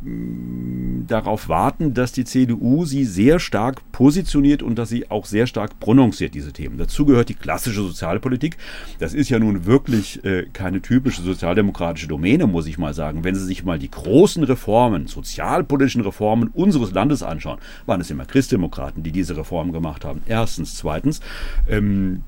darauf 1.07 1.49
warten, 1.49 1.93
dass 1.93 2.13
die 2.13 2.23
CDU 2.23 2.85
sie 2.85 3.03
sehr 3.03 3.39
stark 3.39 3.81
positioniert 3.91 4.63
und 4.63 4.75
dass 4.75 4.89
sie 4.89 5.11
auch 5.11 5.25
sehr 5.25 5.47
stark 5.47 5.79
prononciert, 5.79 6.33
diese 6.33 6.53
Themen. 6.53 6.77
Dazu 6.77 7.05
gehört 7.05 7.29
die 7.29 7.35
klassische 7.35 7.81
Sozialpolitik. 7.81 8.57
Das 8.99 9.13
ist 9.13 9.29
ja 9.29 9.39
nun 9.39 9.65
wirklich 9.65 10.23
äh, 10.23 10.45
keine 10.53 10.81
typische 10.81 11.21
sozialdemokratische 11.21 12.07
Domäne, 12.07 12.47
muss 12.47 12.67
ich 12.67 12.77
mal 12.77 12.93
sagen. 12.93 13.23
Wenn 13.23 13.35
Sie 13.35 13.45
sich 13.45 13.65
mal 13.65 13.79
die 13.79 13.91
großen 13.91 14.43
Reformen, 14.43 15.07
sozialpolitischen 15.07 16.01
Reformen 16.01 16.49
unseres 16.49 16.91
Landes 16.91 17.23
anschauen, 17.23 17.59
waren 17.85 18.01
es 18.01 18.09
immer 18.09 18.25
Christdemokraten, 18.25 19.03
die 19.03 19.11
diese 19.11 19.35
Reformen 19.35 19.73
gemacht 19.73 20.05
haben. 20.05 20.21
Erstens. 20.27 20.75
Zweitens, 20.75 21.19
ähm, 21.67 22.21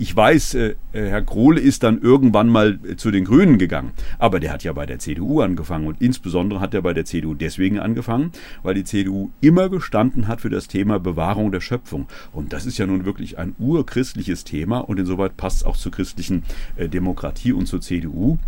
ich 0.00 0.16
weiß, 0.16 0.54
äh, 0.54 0.76
Herr 0.92 1.20
Krohle 1.20 1.60
ist 1.60 1.82
dann 1.82 2.00
irgendwann 2.00 2.48
mal 2.48 2.78
äh, 2.88 2.96
zu 2.96 3.10
den 3.10 3.26
Grünen 3.26 3.58
gegangen, 3.58 3.90
aber 4.18 4.40
der 4.40 4.50
hat 4.50 4.64
ja 4.64 4.72
bei 4.72 4.86
der 4.86 4.98
CDU 4.98 5.42
angefangen 5.42 5.86
und 5.86 6.00
insbesondere 6.00 6.58
hat 6.60 6.72
er 6.72 6.80
bei 6.80 6.94
der 6.94 7.04
CDU 7.04 7.34
deswegen 7.34 7.78
angefangen, 7.78 8.32
weil 8.62 8.72
die 8.72 8.84
CDU 8.84 9.30
immer 9.42 9.68
gestanden 9.68 10.26
hat 10.26 10.40
für 10.40 10.48
das 10.48 10.68
Thema 10.68 10.98
Bewahrung 10.98 11.52
der 11.52 11.60
Schöpfung. 11.60 12.06
Und 12.32 12.54
das 12.54 12.64
ist 12.64 12.78
ja 12.78 12.86
nun 12.86 13.04
wirklich 13.04 13.36
ein 13.38 13.54
urchristliches 13.58 14.44
Thema 14.44 14.78
und 14.78 14.98
insoweit 14.98 15.36
passt 15.36 15.58
es 15.58 15.64
auch 15.64 15.76
zur 15.76 15.92
christlichen 15.92 16.44
äh, 16.76 16.88
Demokratie 16.88 17.52
und 17.52 17.66
zur 17.66 17.82
CDU. 17.82 18.38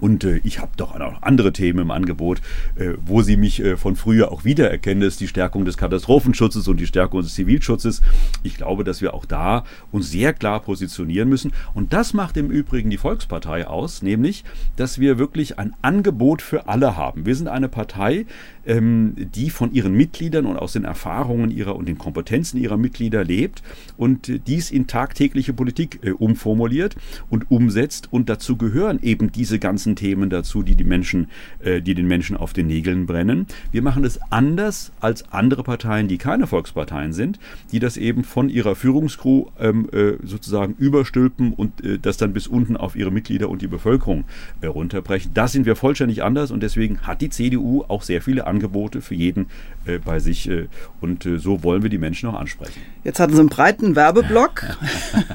Und 0.00 0.24
äh, 0.24 0.40
ich 0.44 0.60
habe 0.60 0.72
doch 0.76 0.94
auch 0.94 1.22
andere 1.22 1.52
Themen 1.52 1.80
im 1.80 1.90
Angebot, 1.90 2.40
äh, 2.76 2.94
wo 3.04 3.22
Sie 3.22 3.36
mich 3.36 3.62
äh, 3.62 3.76
von 3.76 3.96
früher 3.96 4.32
auch 4.32 4.44
wiedererkennen. 4.44 5.02
Das 5.02 5.14
ist 5.14 5.20
die 5.20 5.28
Stärkung 5.28 5.64
des 5.64 5.76
Katastrophenschutzes 5.76 6.68
und 6.68 6.78
die 6.78 6.86
Stärkung 6.86 7.22
des 7.22 7.34
Zivilschutzes. 7.34 8.02
Ich 8.42 8.56
glaube, 8.56 8.84
dass 8.84 9.00
wir 9.00 9.14
auch 9.14 9.24
da 9.24 9.64
uns 9.92 10.10
sehr 10.10 10.32
klar 10.32 10.60
positionieren 10.60 11.28
müssen. 11.28 11.52
Und 11.74 11.92
das 11.92 12.14
macht 12.14 12.36
im 12.36 12.50
Übrigen 12.50 12.90
die 12.90 12.96
Volkspartei 12.96 13.66
aus, 13.66 14.02
nämlich, 14.02 14.44
dass 14.76 14.98
wir 14.98 15.18
wirklich 15.18 15.58
ein 15.58 15.74
Angebot 15.82 16.42
für 16.42 16.68
alle 16.68 16.96
haben. 16.96 17.26
Wir 17.26 17.34
sind 17.34 17.48
eine 17.48 17.68
Partei, 17.68 18.26
ähm, 18.66 19.14
die 19.16 19.50
von 19.50 19.72
ihren 19.72 19.94
Mitgliedern 19.94 20.46
und 20.46 20.56
aus 20.56 20.72
den 20.72 20.84
Erfahrungen 20.84 21.50
ihrer 21.50 21.76
und 21.76 21.86
den 21.86 21.98
Kompetenzen 21.98 22.58
ihrer 22.58 22.76
Mitglieder 22.76 23.24
lebt 23.24 23.62
und 23.96 24.46
dies 24.46 24.70
in 24.70 24.86
tagtägliche 24.86 25.52
Politik 25.52 26.00
äh, 26.02 26.10
umformuliert 26.10 26.96
und 27.30 27.50
umsetzt. 27.50 28.08
Und 28.10 28.28
dazu 28.28 28.56
gehören 28.56 29.00
eben 29.02 29.32
diese 29.32 29.58
ganzen 29.58 29.83
Themen 29.94 30.30
dazu, 30.30 30.62
die 30.62 30.74
die 30.74 30.84
Menschen, 30.84 31.28
äh, 31.62 31.82
die 31.82 31.94
den 31.94 32.08
Menschen 32.08 32.36
auf 32.36 32.52
den 32.52 32.66
Nägeln 32.66 33.06
brennen. 33.06 33.46
Wir 33.70 33.82
machen 33.82 34.04
es 34.04 34.18
anders 34.30 34.92
als 35.00 35.30
andere 35.32 35.62
Parteien, 35.62 36.08
die 36.08 36.18
keine 36.18 36.46
Volksparteien 36.46 37.12
sind, 37.12 37.38
die 37.72 37.78
das 37.78 37.96
eben 37.96 38.24
von 38.24 38.48
ihrer 38.48 38.74
Führungskrew 38.74 39.46
ähm, 39.60 39.88
äh, 39.92 40.14
sozusagen 40.24 40.74
überstülpen 40.78 41.52
und 41.52 41.84
äh, 41.84 41.98
das 41.98 42.16
dann 42.16 42.32
bis 42.32 42.46
unten 42.46 42.76
auf 42.76 42.96
ihre 42.96 43.10
Mitglieder 43.10 43.48
und 43.50 43.60
die 43.60 43.68
Bevölkerung 43.68 44.24
äh, 44.62 44.66
runterbrechen. 44.66 45.32
Da 45.34 45.46
sind 45.46 45.66
wir 45.66 45.76
vollständig 45.76 46.22
anders 46.22 46.50
und 46.50 46.62
deswegen 46.62 47.00
hat 47.02 47.20
die 47.20 47.28
CDU 47.28 47.84
auch 47.88 48.02
sehr 48.02 48.22
viele 48.22 48.46
Angebote 48.46 49.02
für 49.02 49.14
jeden 49.14 49.46
äh, 49.84 49.98
bei 49.98 50.18
sich 50.18 50.48
äh, 50.48 50.68
und 51.00 51.28
so 51.36 51.62
wollen 51.62 51.82
wir 51.82 51.90
die 51.90 51.98
Menschen 51.98 52.28
auch 52.30 52.40
ansprechen. 52.40 52.80
Jetzt 53.02 53.20
hatten 53.20 53.34
Sie 53.34 53.40
einen 53.40 53.50
breiten 53.50 53.94
Werbeblock. 53.94 54.62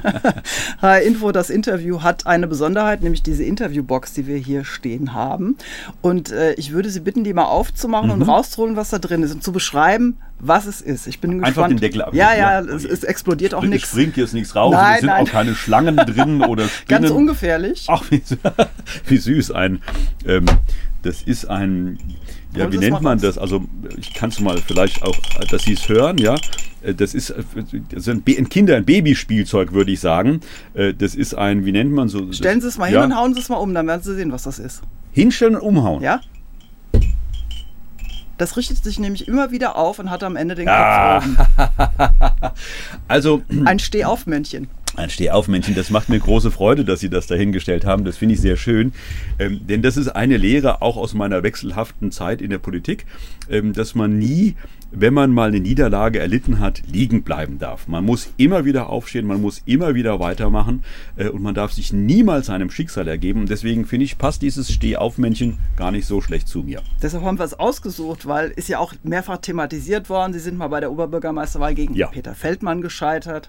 HR 0.80 1.02
Info, 1.02 1.32
das 1.32 1.50
Interview 1.50 2.02
hat 2.02 2.26
eine 2.26 2.46
Besonderheit, 2.46 3.02
nämlich 3.02 3.22
diese 3.22 3.44
Interviewbox, 3.44 4.12
die 4.12 4.26
wir 4.26 4.36
hier 4.40 4.64
stehen 4.64 5.14
haben. 5.14 5.56
Und 6.02 6.30
äh, 6.32 6.54
ich 6.54 6.72
würde 6.72 6.90
Sie 6.90 7.00
bitten, 7.00 7.22
die 7.24 7.32
mal 7.32 7.44
aufzumachen 7.44 8.10
und 8.10 8.22
rauszuholen, 8.22 8.76
was 8.76 8.90
da 8.90 8.98
drin 8.98 9.22
ist 9.22 9.32
und 9.32 9.42
zu 9.44 9.52
beschreiben, 9.52 10.16
was 10.38 10.66
es 10.66 10.80
ist. 10.80 11.06
Ich 11.06 11.20
bin 11.20 11.32
Einfach 11.32 11.48
gespannt. 11.48 11.72
den 11.72 11.80
Deckel 11.80 12.02
ab. 12.02 12.14
Ja, 12.14 12.34
ja, 12.34 12.60
es, 12.60 12.84
es 12.84 13.04
explodiert 13.04 13.54
auch 13.54 13.62
Es 13.62 13.68
nichts. 13.68 13.88
springt 13.90 14.16
jetzt 14.16 14.32
nichts 14.34 14.56
raus, 14.56 14.72
Nein, 14.72 14.94
es 14.94 15.00
sind 15.00 15.10
nein. 15.10 15.26
auch 15.26 15.30
keine 15.30 15.54
Schlangen 15.54 15.96
drin 15.96 16.42
oder 16.48 16.66
Spinnen. 16.68 17.02
Ganz 17.02 17.10
ungefährlich. 17.14 17.86
Ach, 17.88 18.02
wie, 18.10 18.22
wie 19.06 19.16
süß. 19.18 19.50
Ein, 19.52 19.82
ähm, 20.26 20.46
das 21.02 21.22
ist 21.22 21.44
ein, 21.46 21.98
ja, 22.54 22.72
wie 22.72 22.78
nennt 22.78 23.00
man 23.00 23.18
das? 23.20 23.38
Also, 23.38 23.64
ich 23.98 24.12
kann 24.14 24.30
es 24.30 24.40
mal 24.40 24.58
vielleicht 24.58 25.02
auch, 25.02 25.16
dass 25.50 25.62
Sie 25.62 25.72
es 25.74 25.88
hören, 25.88 26.18
ja. 26.18 26.34
Äh, 26.82 26.94
Das 26.94 27.14
ist, 27.14 27.30
äh, 27.30 27.42
das 27.90 28.08
ein 28.08 28.24
Kinder-, 28.48 28.76
ein 28.76 28.84
Babyspielzeug, 28.84 29.72
würde 29.72 29.92
ich 29.92 30.00
sagen. 30.00 30.40
Äh, 30.74 30.94
Das 30.94 31.14
ist 31.14 31.34
ein, 31.34 31.64
wie 31.64 31.72
nennt 31.72 31.92
man 31.92 32.08
so? 32.08 32.32
Stellen 32.32 32.60
Sie 32.60 32.68
es 32.68 32.78
mal 32.78 32.86
hin 32.86 32.94
ja, 32.94 33.04
und 33.04 33.16
hauen 33.16 33.34
Sie 33.34 33.40
es 33.40 33.48
mal 33.48 33.56
um, 33.56 33.72
dann 33.74 33.86
werden 33.86 34.02
Sie 34.02 34.14
sehen, 34.14 34.32
was 34.32 34.42
das 34.44 34.58
ist. 34.58 34.82
Hinstellen 35.12 35.54
und 35.56 35.62
umhauen. 35.62 36.02
Ja? 36.02 36.20
Das 38.38 38.56
richtet 38.56 38.82
sich 38.82 38.98
nämlich 38.98 39.28
immer 39.28 39.50
wieder 39.50 39.76
auf 39.76 39.98
und 39.98 40.08
hat 40.10 40.22
am 40.22 40.34
Ende 40.34 40.54
den 40.54 40.66
Ah. 40.66 41.20
Kopf 41.20 41.26
oben. 41.26 42.50
Also, 43.08 43.42
Ein 43.66 43.78
Stehaufmännchen. 43.78 44.68
Ein 44.96 45.08
Stehaufmännchen, 45.10 45.74
das 45.74 45.90
macht 45.90 46.08
mir 46.08 46.18
große 46.18 46.50
Freude, 46.50 46.84
dass 46.84 47.00
Sie 47.00 47.10
das 47.10 47.26
dahingestellt 47.26 47.84
haben. 47.84 48.04
Das 48.04 48.16
finde 48.16 48.34
ich 48.34 48.40
sehr 48.40 48.56
schön. 48.56 48.92
Ähm, 49.38 49.60
denn 49.66 49.82
das 49.82 49.96
ist 49.96 50.08
eine 50.08 50.36
Lehre 50.36 50.82
auch 50.82 50.96
aus 50.96 51.14
meiner 51.14 51.42
wechselhaften 51.42 52.10
Zeit 52.10 52.42
in 52.42 52.50
der 52.50 52.58
Politik, 52.58 53.06
ähm, 53.48 53.72
dass 53.72 53.94
man 53.94 54.18
nie, 54.18 54.56
wenn 54.90 55.14
man 55.14 55.30
mal 55.30 55.48
eine 55.48 55.60
Niederlage 55.60 56.18
erlitten 56.18 56.58
hat, 56.58 56.82
liegen 56.90 57.22
bleiben 57.22 57.58
darf. 57.60 57.86
Man 57.86 58.04
muss 58.04 58.32
immer 58.36 58.64
wieder 58.64 58.88
aufstehen, 58.90 59.26
man 59.26 59.40
muss 59.40 59.62
immer 59.64 59.94
wieder 59.94 60.18
weitermachen 60.18 60.82
äh, 61.16 61.28
und 61.28 61.42
man 61.42 61.54
darf 61.54 61.72
sich 61.72 61.92
niemals 61.92 62.46
seinem 62.46 62.70
Schicksal 62.70 63.06
ergeben. 63.06 63.42
Und 63.42 63.50
deswegen 63.50 63.86
finde 63.86 64.04
ich, 64.04 64.18
passt 64.18 64.42
dieses 64.42 64.72
Stehaufmännchen 64.72 65.58
gar 65.76 65.92
nicht 65.92 66.06
so 66.06 66.20
schlecht 66.20 66.48
zu 66.48 66.64
mir. 66.64 66.82
Deshalb 67.00 67.22
haben 67.22 67.38
wir 67.38 67.44
es 67.44 67.54
ausgesucht, 67.54 68.26
weil 68.26 68.50
ist 68.50 68.68
ja 68.68 68.80
auch 68.80 68.92
mehrfach 69.04 69.38
thematisiert 69.38 70.10
worden. 70.10 70.32
Sie 70.32 70.40
sind 70.40 70.58
mal 70.58 70.68
bei 70.68 70.80
der 70.80 70.90
Oberbürgermeisterwahl 70.90 71.74
gegen 71.74 71.94
Ja. 71.94 72.08
Peter 72.08 72.34
Feldmann 72.34 72.82
gescheitert. 72.82 73.48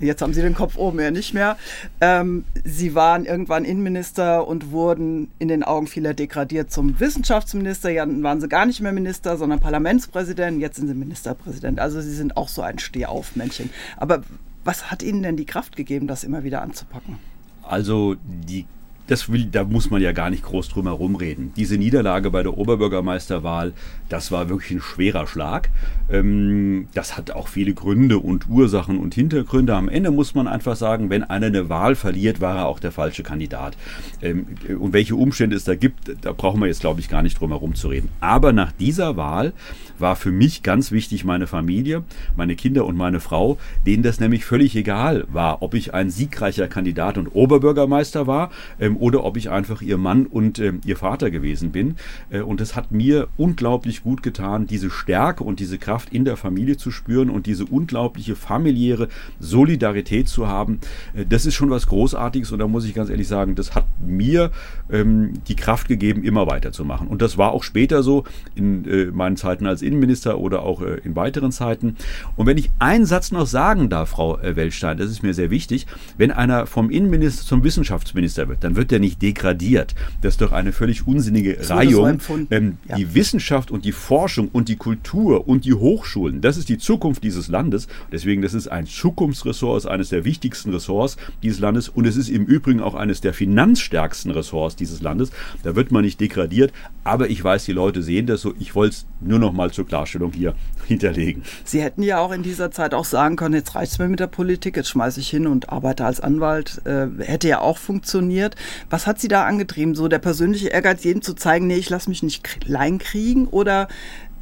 Jetzt 0.00 0.22
haben 0.22 0.34
Sie 0.34 0.42
den 0.42 0.54
Kopf 0.54 0.76
oben 0.76 1.00
ja 1.00 1.10
nicht 1.10 1.34
mehr. 1.34 1.56
Ähm, 2.00 2.44
Sie 2.64 2.94
waren 2.94 3.24
irgendwann 3.24 3.64
Innenminister 3.64 4.46
und 4.46 4.70
wurden 4.70 5.30
in 5.38 5.48
den 5.48 5.62
Augen 5.62 5.86
vieler 5.86 6.14
degradiert 6.14 6.70
zum 6.70 7.00
Wissenschaftsminister. 7.00 7.90
Ja, 7.90 8.04
dann 8.04 8.22
waren 8.22 8.40
Sie 8.40 8.48
gar 8.48 8.66
nicht 8.66 8.80
mehr 8.80 8.92
Minister, 8.92 9.36
sondern 9.36 9.60
Parlamentspräsident. 9.60 10.60
Jetzt 10.60 10.76
sind 10.76 10.88
Sie 10.88 10.94
Ministerpräsident. 10.94 11.80
Also 11.80 12.00
Sie 12.00 12.14
sind 12.14 12.36
auch 12.36 12.48
so 12.48 12.62
ein 12.62 12.78
Stehaufmännchen. 12.78 13.70
Aber 13.96 14.22
was 14.64 14.90
hat 14.90 15.02
Ihnen 15.02 15.22
denn 15.22 15.36
die 15.36 15.46
Kraft 15.46 15.76
gegeben, 15.76 16.06
das 16.06 16.24
immer 16.24 16.44
wieder 16.44 16.62
anzupacken? 16.62 17.18
Also 17.62 18.16
die 18.24 18.66
das 19.06 19.30
will, 19.30 19.44
da 19.44 19.64
muss 19.64 19.90
man 19.90 20.02
ja 20.02 20.12
gar 20.12 20.30
nicht 20.30 20.42
groß 20.42 20.68
drum 20.68 20.86
herum 20.86 21.16
reden. 21.16 21.52
Diese 21.56 21.76
Niederlage 21.76 22.30
bei 22.30 22.42
der 22.42 22.56
Oberbürgermeisterwahl, 22.56 23.72
das 24.08 24.32
war 24.32 24.48
wirklich 24.48 24.72
ein 24.72 24.80
schwerer 24.80 25.26
Schlag. 25.26 25.70
Ähm, 26.10 26.88
das 26.94 27.16
hat 27.16 27.30
auch 27.30 27.48
viele 27.48 27.74
Gründe 27.74 28.18
und 28.18 28.48
Ursachen 28.48 28.98
und 28.98 29.14
Hintergründe. 29.14 29.74
Am 29.74 29.88
Ende 29.88 30.10
muss 30.10 30.34
man 30.34 30.48
einfach 30.48 30.76
sagen, 30.76 31.10
wenn 31.10 31.22
einer 31.24 31.46
eine 31.46 31.68
Wahl 31.68 31.94
verliert, 31.94 32.40
war 32.40 32.56
er 32.56 32.66
auch 32.66 32.80
der 32.80 32.92
falsche 32.92 33.22
Kandidat. 33.22 33.76
Ähm, 34.22 34.46
und 34.78 34.92
welche 34.92 35.14
Umstände 35.14 35.56
es 35.56 35.64
da 35.64 35.76
gibt, 35.76 36.16
da 36.22 36.32
brauchen 36.32 36.60
wir 36.60 36.66
jetzt, 36.66 36.80
glaube 36.80 37.00
ich, 37.00 37.08
gar 37.08 37.22
nicht 37.22 37.40
drum 37.40 37.50
herum 37.50 37.74
zu 37.74 37.88
reden. 37.88 38.08
Aber 38.20 38.52
nach 38.52 38.72
dieser 38.72 39.16
Wahl 39.16 39.52
war 39.98 40.16
für 40.16 40.32
mich 40.32 40.62
ganz 40.62 40.92
wichtig 40.92 41.24
meine 41.24 41.46
Familie, 41.46 42.02
meine 42.36 42.56
Kinder 42.56 42.84
und 42.84 42.96
meine 42.96 43.20
Frau, 43.20 43.58
denen 43.86 44.02
das 44.02 44.20
nämlich 44.20 44.44
völlig 44.44 44.76
egal 44.76 45.24
war, 45.28 45.62
ob 45.62 45.74
ich 45.74 45.94
ein 45.94 46.10
siegreicher 46.10 46.68
Kandidat 46.68 47.18
und 47.18 47.28
Oberbürgermeister 47.28 48.26
war 48.26 48.50
ähm, 48.80 48.95
oder 48.96 49.24
ob 49.24 49.36
ich 49.36 49.50
einfach 49.50 49.82
ihr 49.82 49.98
Mann 49.98 50.26
und 50.26 50.58
ähm, 50.58 50.80
ihr 50.84 50.96
Vater 50.96 51.30
gewesen 51.30 51.72
bin. 51.72 51.96
Äh, 52.30 52.40
und 52.40 52.60
es 52.60 52.76
hat 52.76 52.92
mir 52.92 53.28
unglaublich 53.36 54.02
gut 54.02 54.22
getan, 54.22 54.66
diese 54.66 54.90
Stärke 54.90 55.44
und 55.44 55.60
diese 55.60 55.78
Kraft 55.78 56.12
in 56.12 56.24
der 56.24 56.36
Familie 56.36 56.76
zu 56.76 56.90
spüren 56.90 57.30
und 57.30 57.46
diese 57.46 57.64
unglaubliche 57.64 58.36
familiäre 58.36 59.08
Solidarität 59.40 60.28
zu 60.28 60.48
haben. 60.48 60.80
Äh, 61.14 61.26
das 61.26 61.46
ist 61.46 61.54
schon 61.54 61.70
was 61.70 61.86
Großartiges 61.86 62.52
und 62.52 62.58
da 62.58 62.66
muss 62.66 62.84
ich 62.84 62.94
ganz 62.94 63.10
ehrlich 63.10 63.28
sagen, 63.28 63.54
das 63.54 63.74
hat 63.74 63.86
mir 64.04 64.50
ähm, 64.90 65.34
die 65.48 65.56
Kraft 65.56 65.88
gegeben, 65.88 66.22
immer 66.22 66.46
weiterzumachen. 66.46 67.08
Und 67.08 67.22
das 67.22 67.38
war 67.38 67.52
auch 67.52 67.62
später 67.62 68.02
so 68.02 68.24
in 68.54 68.84
äh, 68.84 69.06
meinen 69.06 69.36
Zeiten 69.36 69.66
als 69.66 69.82
Innenminister 69.82 70.38
oder 70.38 70.62
auch 70.62 70.82
äh, 70.82 71.00
in 71.04 71.16
weiteren 71.16 71.52
Zeiten. 71.52 71.96
Und 72.36 72.46
wenn 72.46 72.58
ich 72.58 72.70
einen 72.78 73.06
Satz 73.06 73.32
noch 73.32 73.46
sagen 73.46 73.88
darf, 73.88 74.10
Frau 74.10 74.38
äh, 74.38 74.56
Weltstein, 74.56 74.96
das 74.96 75.10
ist 75.10 75.22
mir 75.22 75.34
sehr 75.34 75.50
wichtig, 75.50 75.86
wenn 76.16 76.30
einer 76.30 76.66
vom 76.66 76.90
Innenminister 76.90 77.44
zum 77.44 77.64
Wissenschaftsminister 77.64 78.48
wird, 78.48 78.64
dann 78.64 78.76
wird 78.76 78.85
er 78.92 78.98
nicht 78.98 79.22
degradiert. 79.22 79.94
Das 80.20 80.34
ist 80.34 80.40
doch 80.40 80.52
eine 80.52 80.72
völlig 80.72 81.06
unsinnige 81.06 81.62
so 81.62 81.74
Reihung. 81.74 82.20
Ähm, 82.50 82.78
ja. 82.88 82.96
Die 82.96 83.14
Wissenschaft 83.14 83.70
und 83.70 83.84
die 83.84 83.92
Forschung 83.92 84.48
und 84.52 84.68
die 84.68 84.76
Kultur 84.76 85.48
und 85.48 85.64
die 85.64 85.74
Hochschulen, 85.74 86.40
das 86.40 86.56
ist 86.56 86.68
die 86.68 86.78
Zukunft 86.78 87.22
dieses 87.22 87.48
Landes. 87.48 87.88
Deswegen, 88.12 88.42
das 88.42 88.54
ist 88.54 88.68
ein 88.68 88.86
Zukunftsressort, 88.86 89.86
eines 89.86 90.10
der 90.10 90.24
wichtigsten 90.24 90.70
Ressorts 90.72 91.16
dieses 91.42 91.60
Landes 91.60 91.88
und 91.88 92.06
es 92.06 92.16
ist 92.16 92.28
im 92.28 92.44
Übrigen 92.44 92.80
auch 92.80 92.94
eines 92.94 93.20
der 93.20 93.34
finanzstärksten 93.34 94.30
Ressorts 94.30 94.76
dieses 94.76 95.00
Landes. 95.02 95.30
Da 95.62 95.76
wird 95.76 95.90
man 95.90 96.04
nicht 96.04 96.20
degradiert, 96.20 96.72
aber 97.04 97.28
ich 97.30 97.42
weiß, 97.42 97.64
die 97.64 97.72
Leute 97.72 98.02
sehen 98.02 98.26
das 98.26 98.40
so. 98.40 98.54
Ich 98.58 98.74
wollte 98.74 98.96
es 98.96 99.06
nur 99.20 99.38
noch 99.38 99.52
mal 99.52 99.70
zur 99.70 99.86
Klarstellung 99.86 100.32
hier 100.32 100.54
hinterlegen. 100.86 101.42
Sie 101.64 101.80
hätten 101.80 102.02
ja 102.02 102.18
auch 102.18 102.32
in 102.32 102.42
dieser 102.42 102.70
Zeit 102.70 102.94
auch 102.94 103.04
sagen 103.04 103.36
können, 103.36 103.54
jetzt 103.54 103.74
reicht 103.74 103.92
es 103.92 103.98
mir 103.98 104.08
mit 104.08 104.20
der 104.20 104.26
Politik, 104.26 104.76
jetzt 104.76 104.88
schmeiße 104.88 105.20
ich 105.20 105.28
hin 105.28 105.46
und 105.46 105.70
arbeite 105.70 106.04
als 106.04 106.20
Anwalt. 106.20 106.82
Äh, 106.84 107.08
hätte 107.18 107.48
ja 107.48 107.60
auch 107.60 107.78
funktioniert. 107.78 108.56
Was 108.90 109.06
hat 109.06 109.20
Sie 109.20 109.28
da 109.28 109.44
angetrieben? 109.44 109.94
So 109.94 110.08
der 110.08 110.18
persönliche 110.18 110.68
Ehrgeiz, 110.68 111.04
jedem 111.04 111.22
zu 111.22 111.34
zeigen, 111.34 111.66
nee, 111.66 111.76
ich 111.76 111.90
lasse 111.90 112.08
mich 112.08 112.22
nicht 112.22 112.44
klein 112.44 112.98
kriegen 112.98 113.46
oder 113.46 113.88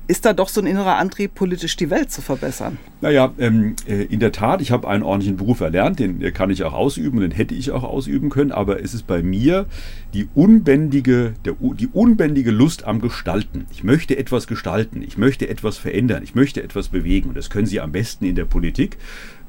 ist 0.06 0.24
da 0.26 0.32
doch 0.32 0.48
so 0.48 0.60
ein 0.60 0.66
innerer 0.66 0.96
Antrieb, 0.96 1.34
politisch 1.34 1.76
die 1.76 1.88
Welt 1.88 2.10
zu 2.10 2.20
verbessern? 2.20 2.78
Naja, 3.00 3.32
ähm, 3.38 3.74
äh, 3.88 4.02
in 4.04 4.20
der 4.20 4.32
Tat, 4.32 4.60
ich 4.60 4.70
habe 4.70 4.86
einen 4.88 5.02
ordentlichen 5.02 5.36
Beruf 5.36 5.60
erlernt, 5.60 5.98
den 5.98 6.20
kann 6.34 6.50
ich 6.50 6.62
auch 6.64 6.74
ausüben, 6.74 7.20
den 7.20 7.30
hätte 7.30 7.54
ich 7.54 7.70
auch 7.70 7.84
ausüben 7.84 8.28
können, 8.28 8.52
aber 8.52 8.82
es 8.82 8.92
ist 8.92 9.06
bei 9.06 9.22
mir 9.22 9.66
die 10.12 10.28
unbändige, 10.34 11.34
der, 11.44 11.54
die 11.58 11.88
unbändige 11.88 12.50
Lust 12.50 12.84
am 12.84 13.00
Gestalten. 13.00 13.66
Ich 13.72 13.82
möchte 13.82 14.16
etwas 14.18 14.46
gestalten, 14.46 15.02
ich 15.02 15.16
möchte 15.16 15.48
etwas 15.48 15.78
verändern, 15.78 16.22
ich 16.22 16.34
möchte 16.34 16.62
etwas 16.62 16.88
bewegen 16.88 17.30
und 17.30 17.36
das 17.36 17.48
können 17.48 17.66
Sie 17.66 17.80
am 17.80 17.92
besten 17.92 18.26
in 18.26 18.34
der 18.34 18.44
Politik. 18.44 18.98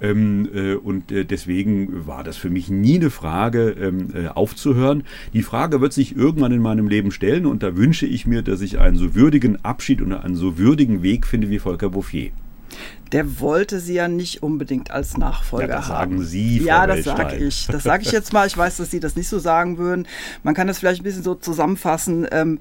Ähm, 0.01 0.49
äh, 0.53 0.73
und 0.73 1.11
äh, 1.11 1.25
deswegen 1.25 2.05
war 2.05 2.23
das 2.23 2.37
für 2.37 2.49
mich 2.49 2.69
nie 2.69 2.95
eine 2.95 3.09
Frage, 3.09 3.69
ähm, 3.71 4.09
äh, 4.13 4.27
aufzuhören. 4.27 5.03
Die 5.33 5.43
Frage 5.43 5.81
wird 5.81 5.93
sich 5.93 6.15
irgendwann 6.15 6.51
in 6.51 6.61
meinem 6.61 6.87
Leben 6.87 7.11
stellen 7.11 7.45
und 7.45 7.63
da 7.63 7.77
wünsche 7.77 8.05
ich 8.05 8.25
mir, 8.27 8.41
dass 8.41 8.61
ich 8.61 8.79
einen 8.79 8.97
so 8.97 9.15
würdigen 9.15 9.63
Abschied 9.63 10.01
und 10.01 10.13
einen 10.13 10.35
so 10.35 10.57
würdigen 10.57 11.01
Weg 11.01 11.25
finde 11.25 11.49
wie 11.49 11.59
Volker 11.59 11.89
Bouffier. 11.89 12.31
Der 13.11 13.39
wollte 13.39 13.79
sie 13.79 13.93
ja 13.93 14.07
nicht 14.07 14.43
unbedingt 14.43 14.91
als 14.91 15.17
Nachfolger 15.17 15.67
ja, 15.67 15.75
das 15.77 15.87
haben. 15.87 16.17
sagen 16.17 16.23
Sie, 16.23 16.59
Frau 16.59 16.67
Ja, 16.67 16.87
das 16.87 17.05
sage 17.05 17.35
ich. 17.37 17.67
Das 17.67 17.83
sage 17.83 18.03
ich 18.03 18.11
jetzt 18.11 18.33
mal. 18.33 18.47
Ich 18.47 18.57
weiß, 18.57 18.77
dass 18.77 18.91
Sie 18.91 18.99
das 18.99 19.15
nicht 19.15 19.29
so 19.29 19.39
sagen 19.39 19.77
würden. 19.77 20.07
Man 20.43 20.55
kann 20.55 20.67
das 20.67 20.79
vielleicht 20.79 21.01
ein 21.01 21.03
bisschen 21.03 21.23
so 21.23 21.35
zusammenfassen. 21.35 22.27
Ähm, 22.31 22.59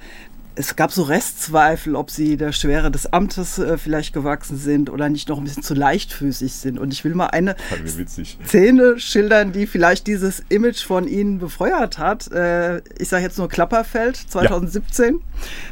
es 0.57 0.77
gab 0.77 0.93
so 0.93 1.03
Restzweifel, 1.03 1.97
ob 1.97 2.11
sie 2.11 2.37
der 2.37 2.53
Schwere 2.53 2.91
des 2.91 3.13
Amtes 3.13 3.59
äh, 3.59 3.77
vielleicht 3.77 4.13
gewachsen 4.13 4.57
sind 4.57 4.89
oder 4.91 5.09
nicht 5.09 5.29
noch 5.29 5.39
ein 5.39 5.45
bisschen 5.45 5.63
zu 5.63 5.75
leichtfüßig 5.75 6.53
sind. 6.53 6.79
Und 6.79 6.93
ich 6.93 7.05
will 7.05 7.15
mal 7.15 7.27
eine 7.27 7.57
Szene 8.47 8.99
schildern, 8.99 9.53
die 9.53 9.67
vielleicht 9.67 10.07
dieses 10.07 10.45
Image 10.49 10.85
von 10.85 11.09
ihnen 11.09 11.39
befeuert 11.39 11.99
hat. 11.99 12.31
Äh, 12.31 12.79
ich 12.99 13.09
sage 13.09 13.25
jetzt 13.25 13.39
nur 13.39 13.49
Klapperfeld 13.49 14.17
2017. 14.17 15.15
Ja. 15.15 15.21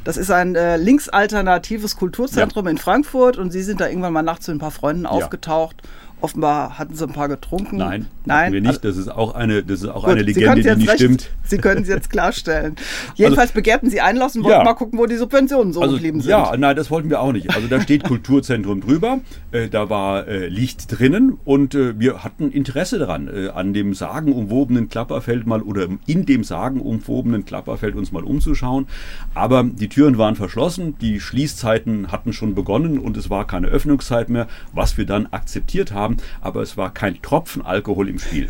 Das 0.04 0.16
ist 0.16 0.30
ein 0.30 0.56
äh, 0.56 0.76
linksalternatives 0.76 1.96
Kulturzentrum 1.96 2.64
ja. 2.64 2.72
in 2.72 2.78
Frankfurt 2.78 3.38
und 3.38 3.52
sie 3.52 3.62
sind 3.62 3.80
da 3.80 3.88
irgendwann 3.88 4.12
mal 4.12 4.22
nachts 4.22 4.48
mit 4.48 4.56
ein 4.56 4.60
paar 4.60 4.72
Freunden 4.72 5.04
ja. 5.04 5.10
aufgetaucht 5.10 5.82
Offenbar 6.22 6.78
hatten 6.78 6.94
sie 6.94 7.04
ein 7.04 7.12
paar 7.12 7.26
getrunken. 7.26 7.78
Nein, 7.78 8.06
nein, 8.26 8.52
wir 8.52 8.60
nicht. 8.60 8.84
Das 8.84 8.96
ist 8.96 9.08
auch 9.08 9.34
eine, 9.34 9.64
das 9.64 9.82
ist 9.82 9.88
auch 9.88 10.04
Gut, 10.04 10.12
eine 10.12 10.22
Legende, 10.22 10.62
die 10.62 10.76
nicht 10.76 10.88
recht, 10.88 11.00
stimmt. 11.00 11.30
Sie 11.42 11.58
können 11.58 11.82
es 11.82 11.88
jetzt 11.88 12.10
klarstellen. 12.10 12.76
Jedenfalls 13.16 13.50
also, 13.50 13.54
begehrten 13.54 13.90
Sie 13.90 14.00
Einlass 14.00 14.36
und 14.36 14.44
wollten 14.44 14.58
ja. 14.58 14.64
mal 14.64 14.74
gucken, 14.74 15.00
wo 15.00 15.06
die 15.06 15.16
Subventionen 15.16 15.72
so 15.72 15.80
also, 15.80 15.94
geblieben 15.94 16.20
sind. 16.20 16.30
Ja, 16.30 16.56
nein, 16.56 16.76
das 16.76 16.92
wollten 16.92 17.10
wir 17.10 17.20
auch 17.20 17.32
nicht. 17.32 17.52
Also 17.52 17.66
da 17.66 17.80
steht 17.80 18.04
Kulturzentrum 18.04 18.82
drüber, 18.82 19.18
äh, 19.50 19.68
da 19.68 19.90
war 19.90 20.28
äh, 20.28 20.46
Licht 20.46 20.96
drinnen 20.96 21.38
und 21.44 21.74
äh, 21.74 21.98
wir 21.98 22.22
hatten 22.22 22.52
Interesse 22.52 23.00
daran, 23.00 23.26
äh, 23.26 23.48
an 23.48 23.74
dem 23.74 23.92
sagenumwobenen 23.92 24.88
Klapperfeld 24.88 25.44
mal 25.44 25.60
oder 25.60 25.88
in 26.06 26.24
dem 26.24 26.44
sagenumwobenen 26.44 27.44
Klapperfeld 27.44 27.96
uns 27.96 28.12
mal 28.12 28.22
umzuschauen. 28.22 28.86
Aber 29.34 29.64
die 29.64 29.88
Türen 29.88 30.18
waren 30.18 30.36
verschlossen, 30.36 30.94
die 31.00 31.18
Schließzeiten 31.18 32.12
hatten 32.12 32.32
schon 32.32 32.54
begonnen 32.54 33.00
und 33.00 33.16
es 33.16 33.28
war 33.28 33.44
keine 33.44 33.66
Öffnungszeit 33.66 34.28
mehr, 34.28 34.46
was 34.72 34.96
wir 34.96 35.04
dann 35.04 35.26
akzeptiert 35.32 35.90
haben 35.90 36.11
haben, 36.12 36.16
aber 36.40 36.62
es 36.62 36.76
war 36.76 36.92
kein 36.92 37.20
Tropfen 37.22 37.64
Alkohol 37.64 38.08
im 38.08 38.18
Spiel. 38.18 38.48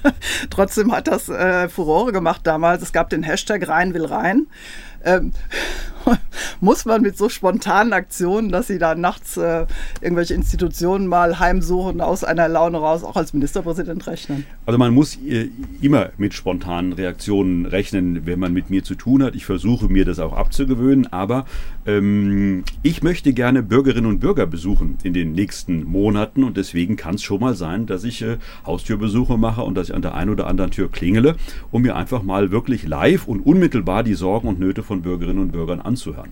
Trotzdem 0.50 0.92
hat 0.92 1.08
das 1.08 1.28
äh, 1.28 1.68
Furore 1.68 2.12
gemacht 2.12 2.42
damals. 2.44 2.82
Es 2.82 2.92
gab 2.92 3.10
den 3.10 3.22
Hashtag 3.22 3.68
Rein 3.68 3.94
will 3.94 4.06
rein. 4.06 4.46
Ähm, 5.04 5.32
muss 6.60 6.84
man 6.84 7.02
mit 7.02 7.16
so 7.16 7.28
spontanen 7.28 7.92
Aktionen, 7.92 8.50
dass 8.50 8.66
sie 8.66 8.78
da 8.78 8.94
nachts 8.94 9.36
äh, 9.36 9.66
irgendwelche 10.00 10.34
Institutionen 10.34 11.06
mal 11.06 11.38
heimsuchen, 11.38 12.00
aus 12.00 12.24
einer 12.24 12.48
Laune 12.48 12.78
raus, 12.78 13.04
auch 13.04 13.16
als 13.16 13.32
Ministerpräsident 13.32 14.06
rechnen? 14.06 14.44
Also 14.66 14.78
man 14.78 14.92
muss 14.92 15.16
äh, 15.16 15.48
immer 15.80 16.10
mit 16.16 16.34
spontanen 16.34 16.92
Reaktionen 16.92 17.66
rechnen, 17.66 18.26
wenn 18.26 18.38
man 18.38 18.52
mit 18.52 18.70
mir 18.70 18.84
zu 18.84 18.94
tun 18.94 19.22
hat. 19.22 19.34
Ich 19.34 19.44
versuche 19.44 19.88
mir 19.88 20.04
das 20.04 20.18
auch 20.18 20.32
abzugewöhnen, 20.32 21.12
aber 21.12 21.44
ähm, 21.86 22.64
ich 22.82 23.02
möchte 23.02 23.32
gerne 23.32 23.62
Bürgerinnen 23.62 24.06
und 24.06 24.20
Bürger 24.20 24.46
besuchen 24.46 24.98
in 25.02 25.12
den 25.12 25.32
nächsten 25.32 25.84
Monaten 25.84 26.44
und 26.44 26.56
deswegen 26.56 26.96
kann 26.96 27.16
es 27.16 27.22
schon 27.22 27.40
mal 27.40 27.54
sein, 27.54 27.86
dass 27.86 28.04
ich 28.04 28.22
äh, 28.22 28.38
Haustürbesuche 28.66 29.36
mache 29.36 29.62
und 29.62 29.74
dass 29.74 29.88
ich 29.88 29.94
an 29.94 30.02
der 30.02 30.14
einen 30.14 30.30
oder 30.30 30.46
anderen 30.46 30.70
Tür 30.70 30.90
klingele, 30.90 31.36
um 31.70 31.82
mir 31.82 31.96
einfach 31.96 32.22
mal 32.22 32.50
wirklich 32.50 32.86
live 32.86 33.28
und 33.28 33.40
unmittelbar 33.40 34.02
die 34.02 34.14
Sorgen 34.14 34.48
und 34.48 34.58
Nöte 34.58 34.82
von 34.82 35.02
Bürgerinnen 35.02 35.40
und 35.40 35.52
Bürgern 35.52 35.80
anzuhören. 35.80 36.30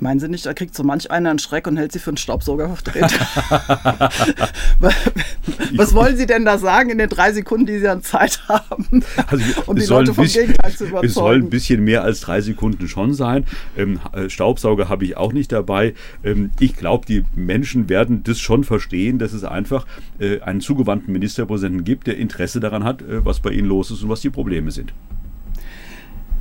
Meinen 0.00 0.18
Sie 0.18 0.28
nicht, 0.28 0.46
da 0.46 0.54
kriegt 0.54 0.74
so 0.74 0.82
manch 0.82 1.10
einer 1.10 1.28
einen 1.28 1.38
Schreck 1.38 1.66
und 1.66 1.76
hält 1.76 1.92
sie 1.92 1.98
für 1.98 2.08
einen 2.10 2.16
Staubsaugervertreter? 2.16 3.08
Was 5.76 5.94
wollen 5.94 6.16
Sie 6.16 6.24
denn 6.24 6.46
da 6.46 6.56
sagen 6.56 6.88
in 6.88 6.96
den 6.96 7.10
drei 7.10 7.32
Sekunden, 7.32 7.66
die 7.66 7.78
Sie 7.78 7.86
an 7.86 8.02
Zeit 8.02 8.40
haben, 8.48 9.04
also, 9.26 9.44
um 9.66 9.76
die 9.76 9.84
Leute 9.84 10.14
vom 10.14 10.24
bisschen, 10.24 10.46
Gegenteil 10.46 10.72
zu 10.72 10.84
überzeugen? 10.84 11.06
Es 11.06 11.14
soll 11.14 11.34
ein 11.36 11.50
bisschen 11.50 11.84
mehr 11.84 12.02
als 12.02 12.20
drei 12.20 12.40
Sekunden 12.40 12.88
schon 12.88 13.12
sein. 13.12 13.44
Ähm, 13.76 14.00
äh, 14.12 14.30
Staubsauger 14.30 14.88
habe 14.88 15.04
ich 15.04 15.18
auch 15.18 15.34
nicht 15.34 15.52
dabei. 15.52 15.94
Ähm, 16.24 16.50
ich 16.58 16.76
glaube, 16.76 17.04
die 17.06 17.24
Menschen 17.34 17.90
werden 17.90 18.22
das 18.24 18.40
schon 18.40 18.64
verstehen, 18.64 19.18
dass 19.18 19.34
es 19.34 19.44
einfach 19.44 19.86
äh, 20.18 20.40
einen 20.40 20.62
zugewandten 20.62 21.12
Ministerpräsidenten 21.12 21.84
gibt, 21.84 22.06
der 22.06 22.16
Interesse 22.16 22.58
daran 22.58 22.84
hat, 22.84 23.02
äh, 23.02 23.22
was 23.24 23.40
bei 23.40 23.50
ihnen 23.50 23.68
los 23.68 23.90
ist 23.90 24.02
und 24.02 24.08
was 24.08 24.22
die 24.22 24.30
Probleme 24.30 24.70
sind. 24.70 24.94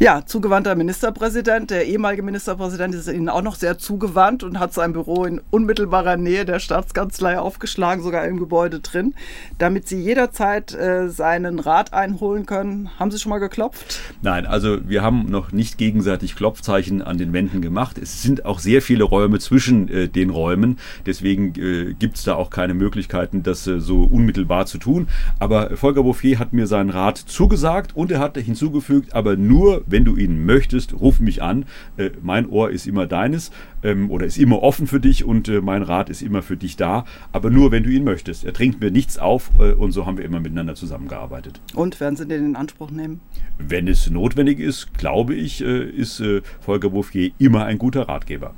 Ja, 0.01 0.25
zugewandter 0.25 0.75
Ministerpräsident. 0.75 1.71
Der 1.71 1.85
ehemalige 1.85 2.23
Ministerpräsident 2.23 2.95
ist 2.95 3.09
Ihnen 3.09 3.27
auch 3.27 3.41
noch 3.41 3.55
sehr 3.55 3.77
zugewandt 3.77 4.43
und 4.43 4.57
hat 4.57 4.73
sein 4.73 4.93
Büro 4.93 5.25
in 5.25 5.41
unmittelbarer 5.51 6.15
Nähe 6.15 6.45
der 6.45 6.59
Staatskanzlei 6.59 7.37
aufgeschlagen, 7.37 8.01
sogar 8.01 8.23
im 8.23 8.39
Gebäude 8.39 8.79
drin, 8.79 9.13
damit 9.57 9.89
Sie 9.89 10.01
jederzeit 10.01 10.73
äh, 10.73 11.09
seinen 11.09 11.59
Rat 11.59 11.91
einholen 11.91 12.45
können. 12.45 12.89
Haben 12.97 13.11
Sie 13.11 13.19
schon 13.19 13.31
mal 13.31 13.39
geklopft? 13.39 13.99
Nein, 14.21 14.45
also 14.45 14.77
wir 14.87 15.03
haben 15.03 15.29
noch 15.29 15.51
nicht 15.51 15.77
gegenseitig 15.77 16.37
Klopfzeichen 16.37 17.01
an 17.01 17.17
den 17.17 17.33
Wänden 17.33 17.61
gemacht. 17.61 17.97
Es 17.97 18.23
sind 18.23 18.45
auch 18.45 18.59
sehr 18.59 18.81
viele 18.81 19.03
Räume 19.03 19.39
zwischen 19.39 19.89
äh, 19.89 20.07
den 20.07 20.29
Räumen. 20.29 20.77
Deswegen 21.05 21.53
äh, 21.57 21.93
gibt 21.93 22.15
es 22.15 22.23
da 22.23 22.35
auch 22.35 22.51
keine 22.51 22.73
Möglichkeiten, 22.73 23.43
das 23.43 23.67
äh, 23.67 23.81
so 23.81 24.03
unmittelbar 24.03 24.65
zu 24.65 24.77
tun. 24.77 25.09
Aber 25.39 25.75
Volker 25.75 26.03
Bouffier 26.03 26.39
hat 26.39 26.53
mir 26.53 26.67
seinen 26.67 26.89
Rat 26.89 27.17
zugesagt 27.17 27.97
und 27.97 28.13
er 28.13 28.19
hat 28.19 28.37
hinzugefügt, 28.37 29.13
aber 29.13 29.35
nur, 29.35 29.83
wenn 29.91 30.05
du 30.05 30.15
ihn 30.15 30.45
möchtest, 30.45 30.93
ruf 30.99 31.19
mich 31.19 31.41
an. 31.41 31.65
Äh, 31.97 32.11
mein 32.21 32.47
Ohr 32.49 32.71
ist 32.71 32.87
immer 32.87 33.07
deines 33.07 33.51
ähm, 33.83 34.09
oder 34.11 34.25
ist 34.25 34.37
immer 34.37 34.61
offen 34.63 34.87
für 34.87 34.99
dich 34.99 35.23
und 35.23 35.47
äh, 35.47 35.61
mein 35.61 35.83
Rat 35.83 36.09
ist 36.09 36.21
immer 36.21 36.41
für 36.41 36.57
dich 36.57 36.75
da. 36.75 37.05
Aber 37.31 37.49
nur, 37.49 37.71
wenn 37.71 37.83
du 37.83 37.89
ihn 37.89 38.03
möchtest. 38.03 38.43
Er 38.43 38.53
trinkt 38.53 38.81
mir 38.81 38.91
nichts 38.91 39.17
auf 39.17 39.51
äh, 39.59 39.73
und 39.73 39.91
so 39.91 40.05
haben 40.05 40.17
wir 40.17 40.25
immer 40.25 40.39
miteinander 40.39 40.75
zusammengearbeitet. 40.75 41.61
Und 41.73 41.99
werden 41.99 42.15
Sie 42.15 42.27
den 42.27 42.45
in 42.45 42.55
Anspruch 42.55 42.91
nehmen? 42.91 43.21
Wenn 43.57 43.87
es 43.87 44.09
notwendig 44.09 44.59
ist, 44.59 44.93
glaube 44.93 45.35
ich, 45.35 45.61
äh, 45.61 45.83
ist 45.83 46.19
äh, 46.19 46.41
Volker 46.59 46.89
Bouffier 46.89 47.31
immer 47.39 47.65
ein 47.65 47.77
guter 47.77 48.07
Ratgeber. 48.07 48.53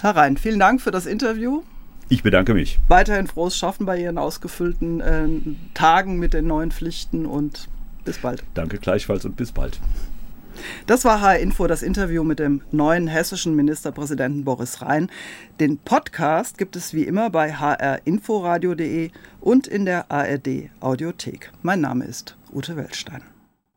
Herr 0.00 0.16
Rhein, 0.16 0.36
vielen 0.36 0.58
Dank 0.58 0.80
für 0.80 0.90
das 0.90 1.06
Interview. 1.06 1.62
Ich 2.08 2.22
bedanke 2.22 2.54
mich. 2.54 2.78
Weiterhin 2.88 3.26
frohes 3.26 3.56
Schaffen 3.56 3.86
bei 3.86 3.98
Ihren 3.98 4.18
ausgefüllten 4.18 5.00
äh, 5.00 5.28
Tagen 5.74 6.18
mit 6.18 6.34
den 6.34 6.46
neuen 6.46 6.70
Pflichten 6.70 7.24
und 7.24 7.68
bis 8.04 8.18
bald. 8.18 8.42
Danke 8.54 8.78
gleichfalls 8.78 9.24
und 9.24 9.36
bis 9.36 9.52
bald. 9.52 9.80
Das 10.86 11.04
war 11.04 11.20
HR 11.20 11.38
Info, 11.38 11.66
das 11.66 11.82
Interview 11.82 12.24
mit 12.24 12.38
dem 12.38 12.60
neuen 12.70 13.06
hessischen 13.08 13.56
Ministerpräsidenten 13.56 14.44
Boris 14.44 14.82
Rhein. 14.82 15.10
Den 15.60 15.78
Podcast 15.78 16.58
gibt 16.58 16.76
es 16.76 16.92
wie 16.92 17.04
immer 17.04 17.30
bei 17.30 17.52
hrinforadio.de 17.52 19.10
und 19.40 19.66
in 19.66 19.86
der 19.86 20.10
ARD 20.10 20.70
Audiothek. 20.80 21.50
Mein 21.62 21.80
Name 21.80 22.04
ist 22.04 22.36
Ute 22.52 22.76
Weltstein. 22.76 23.31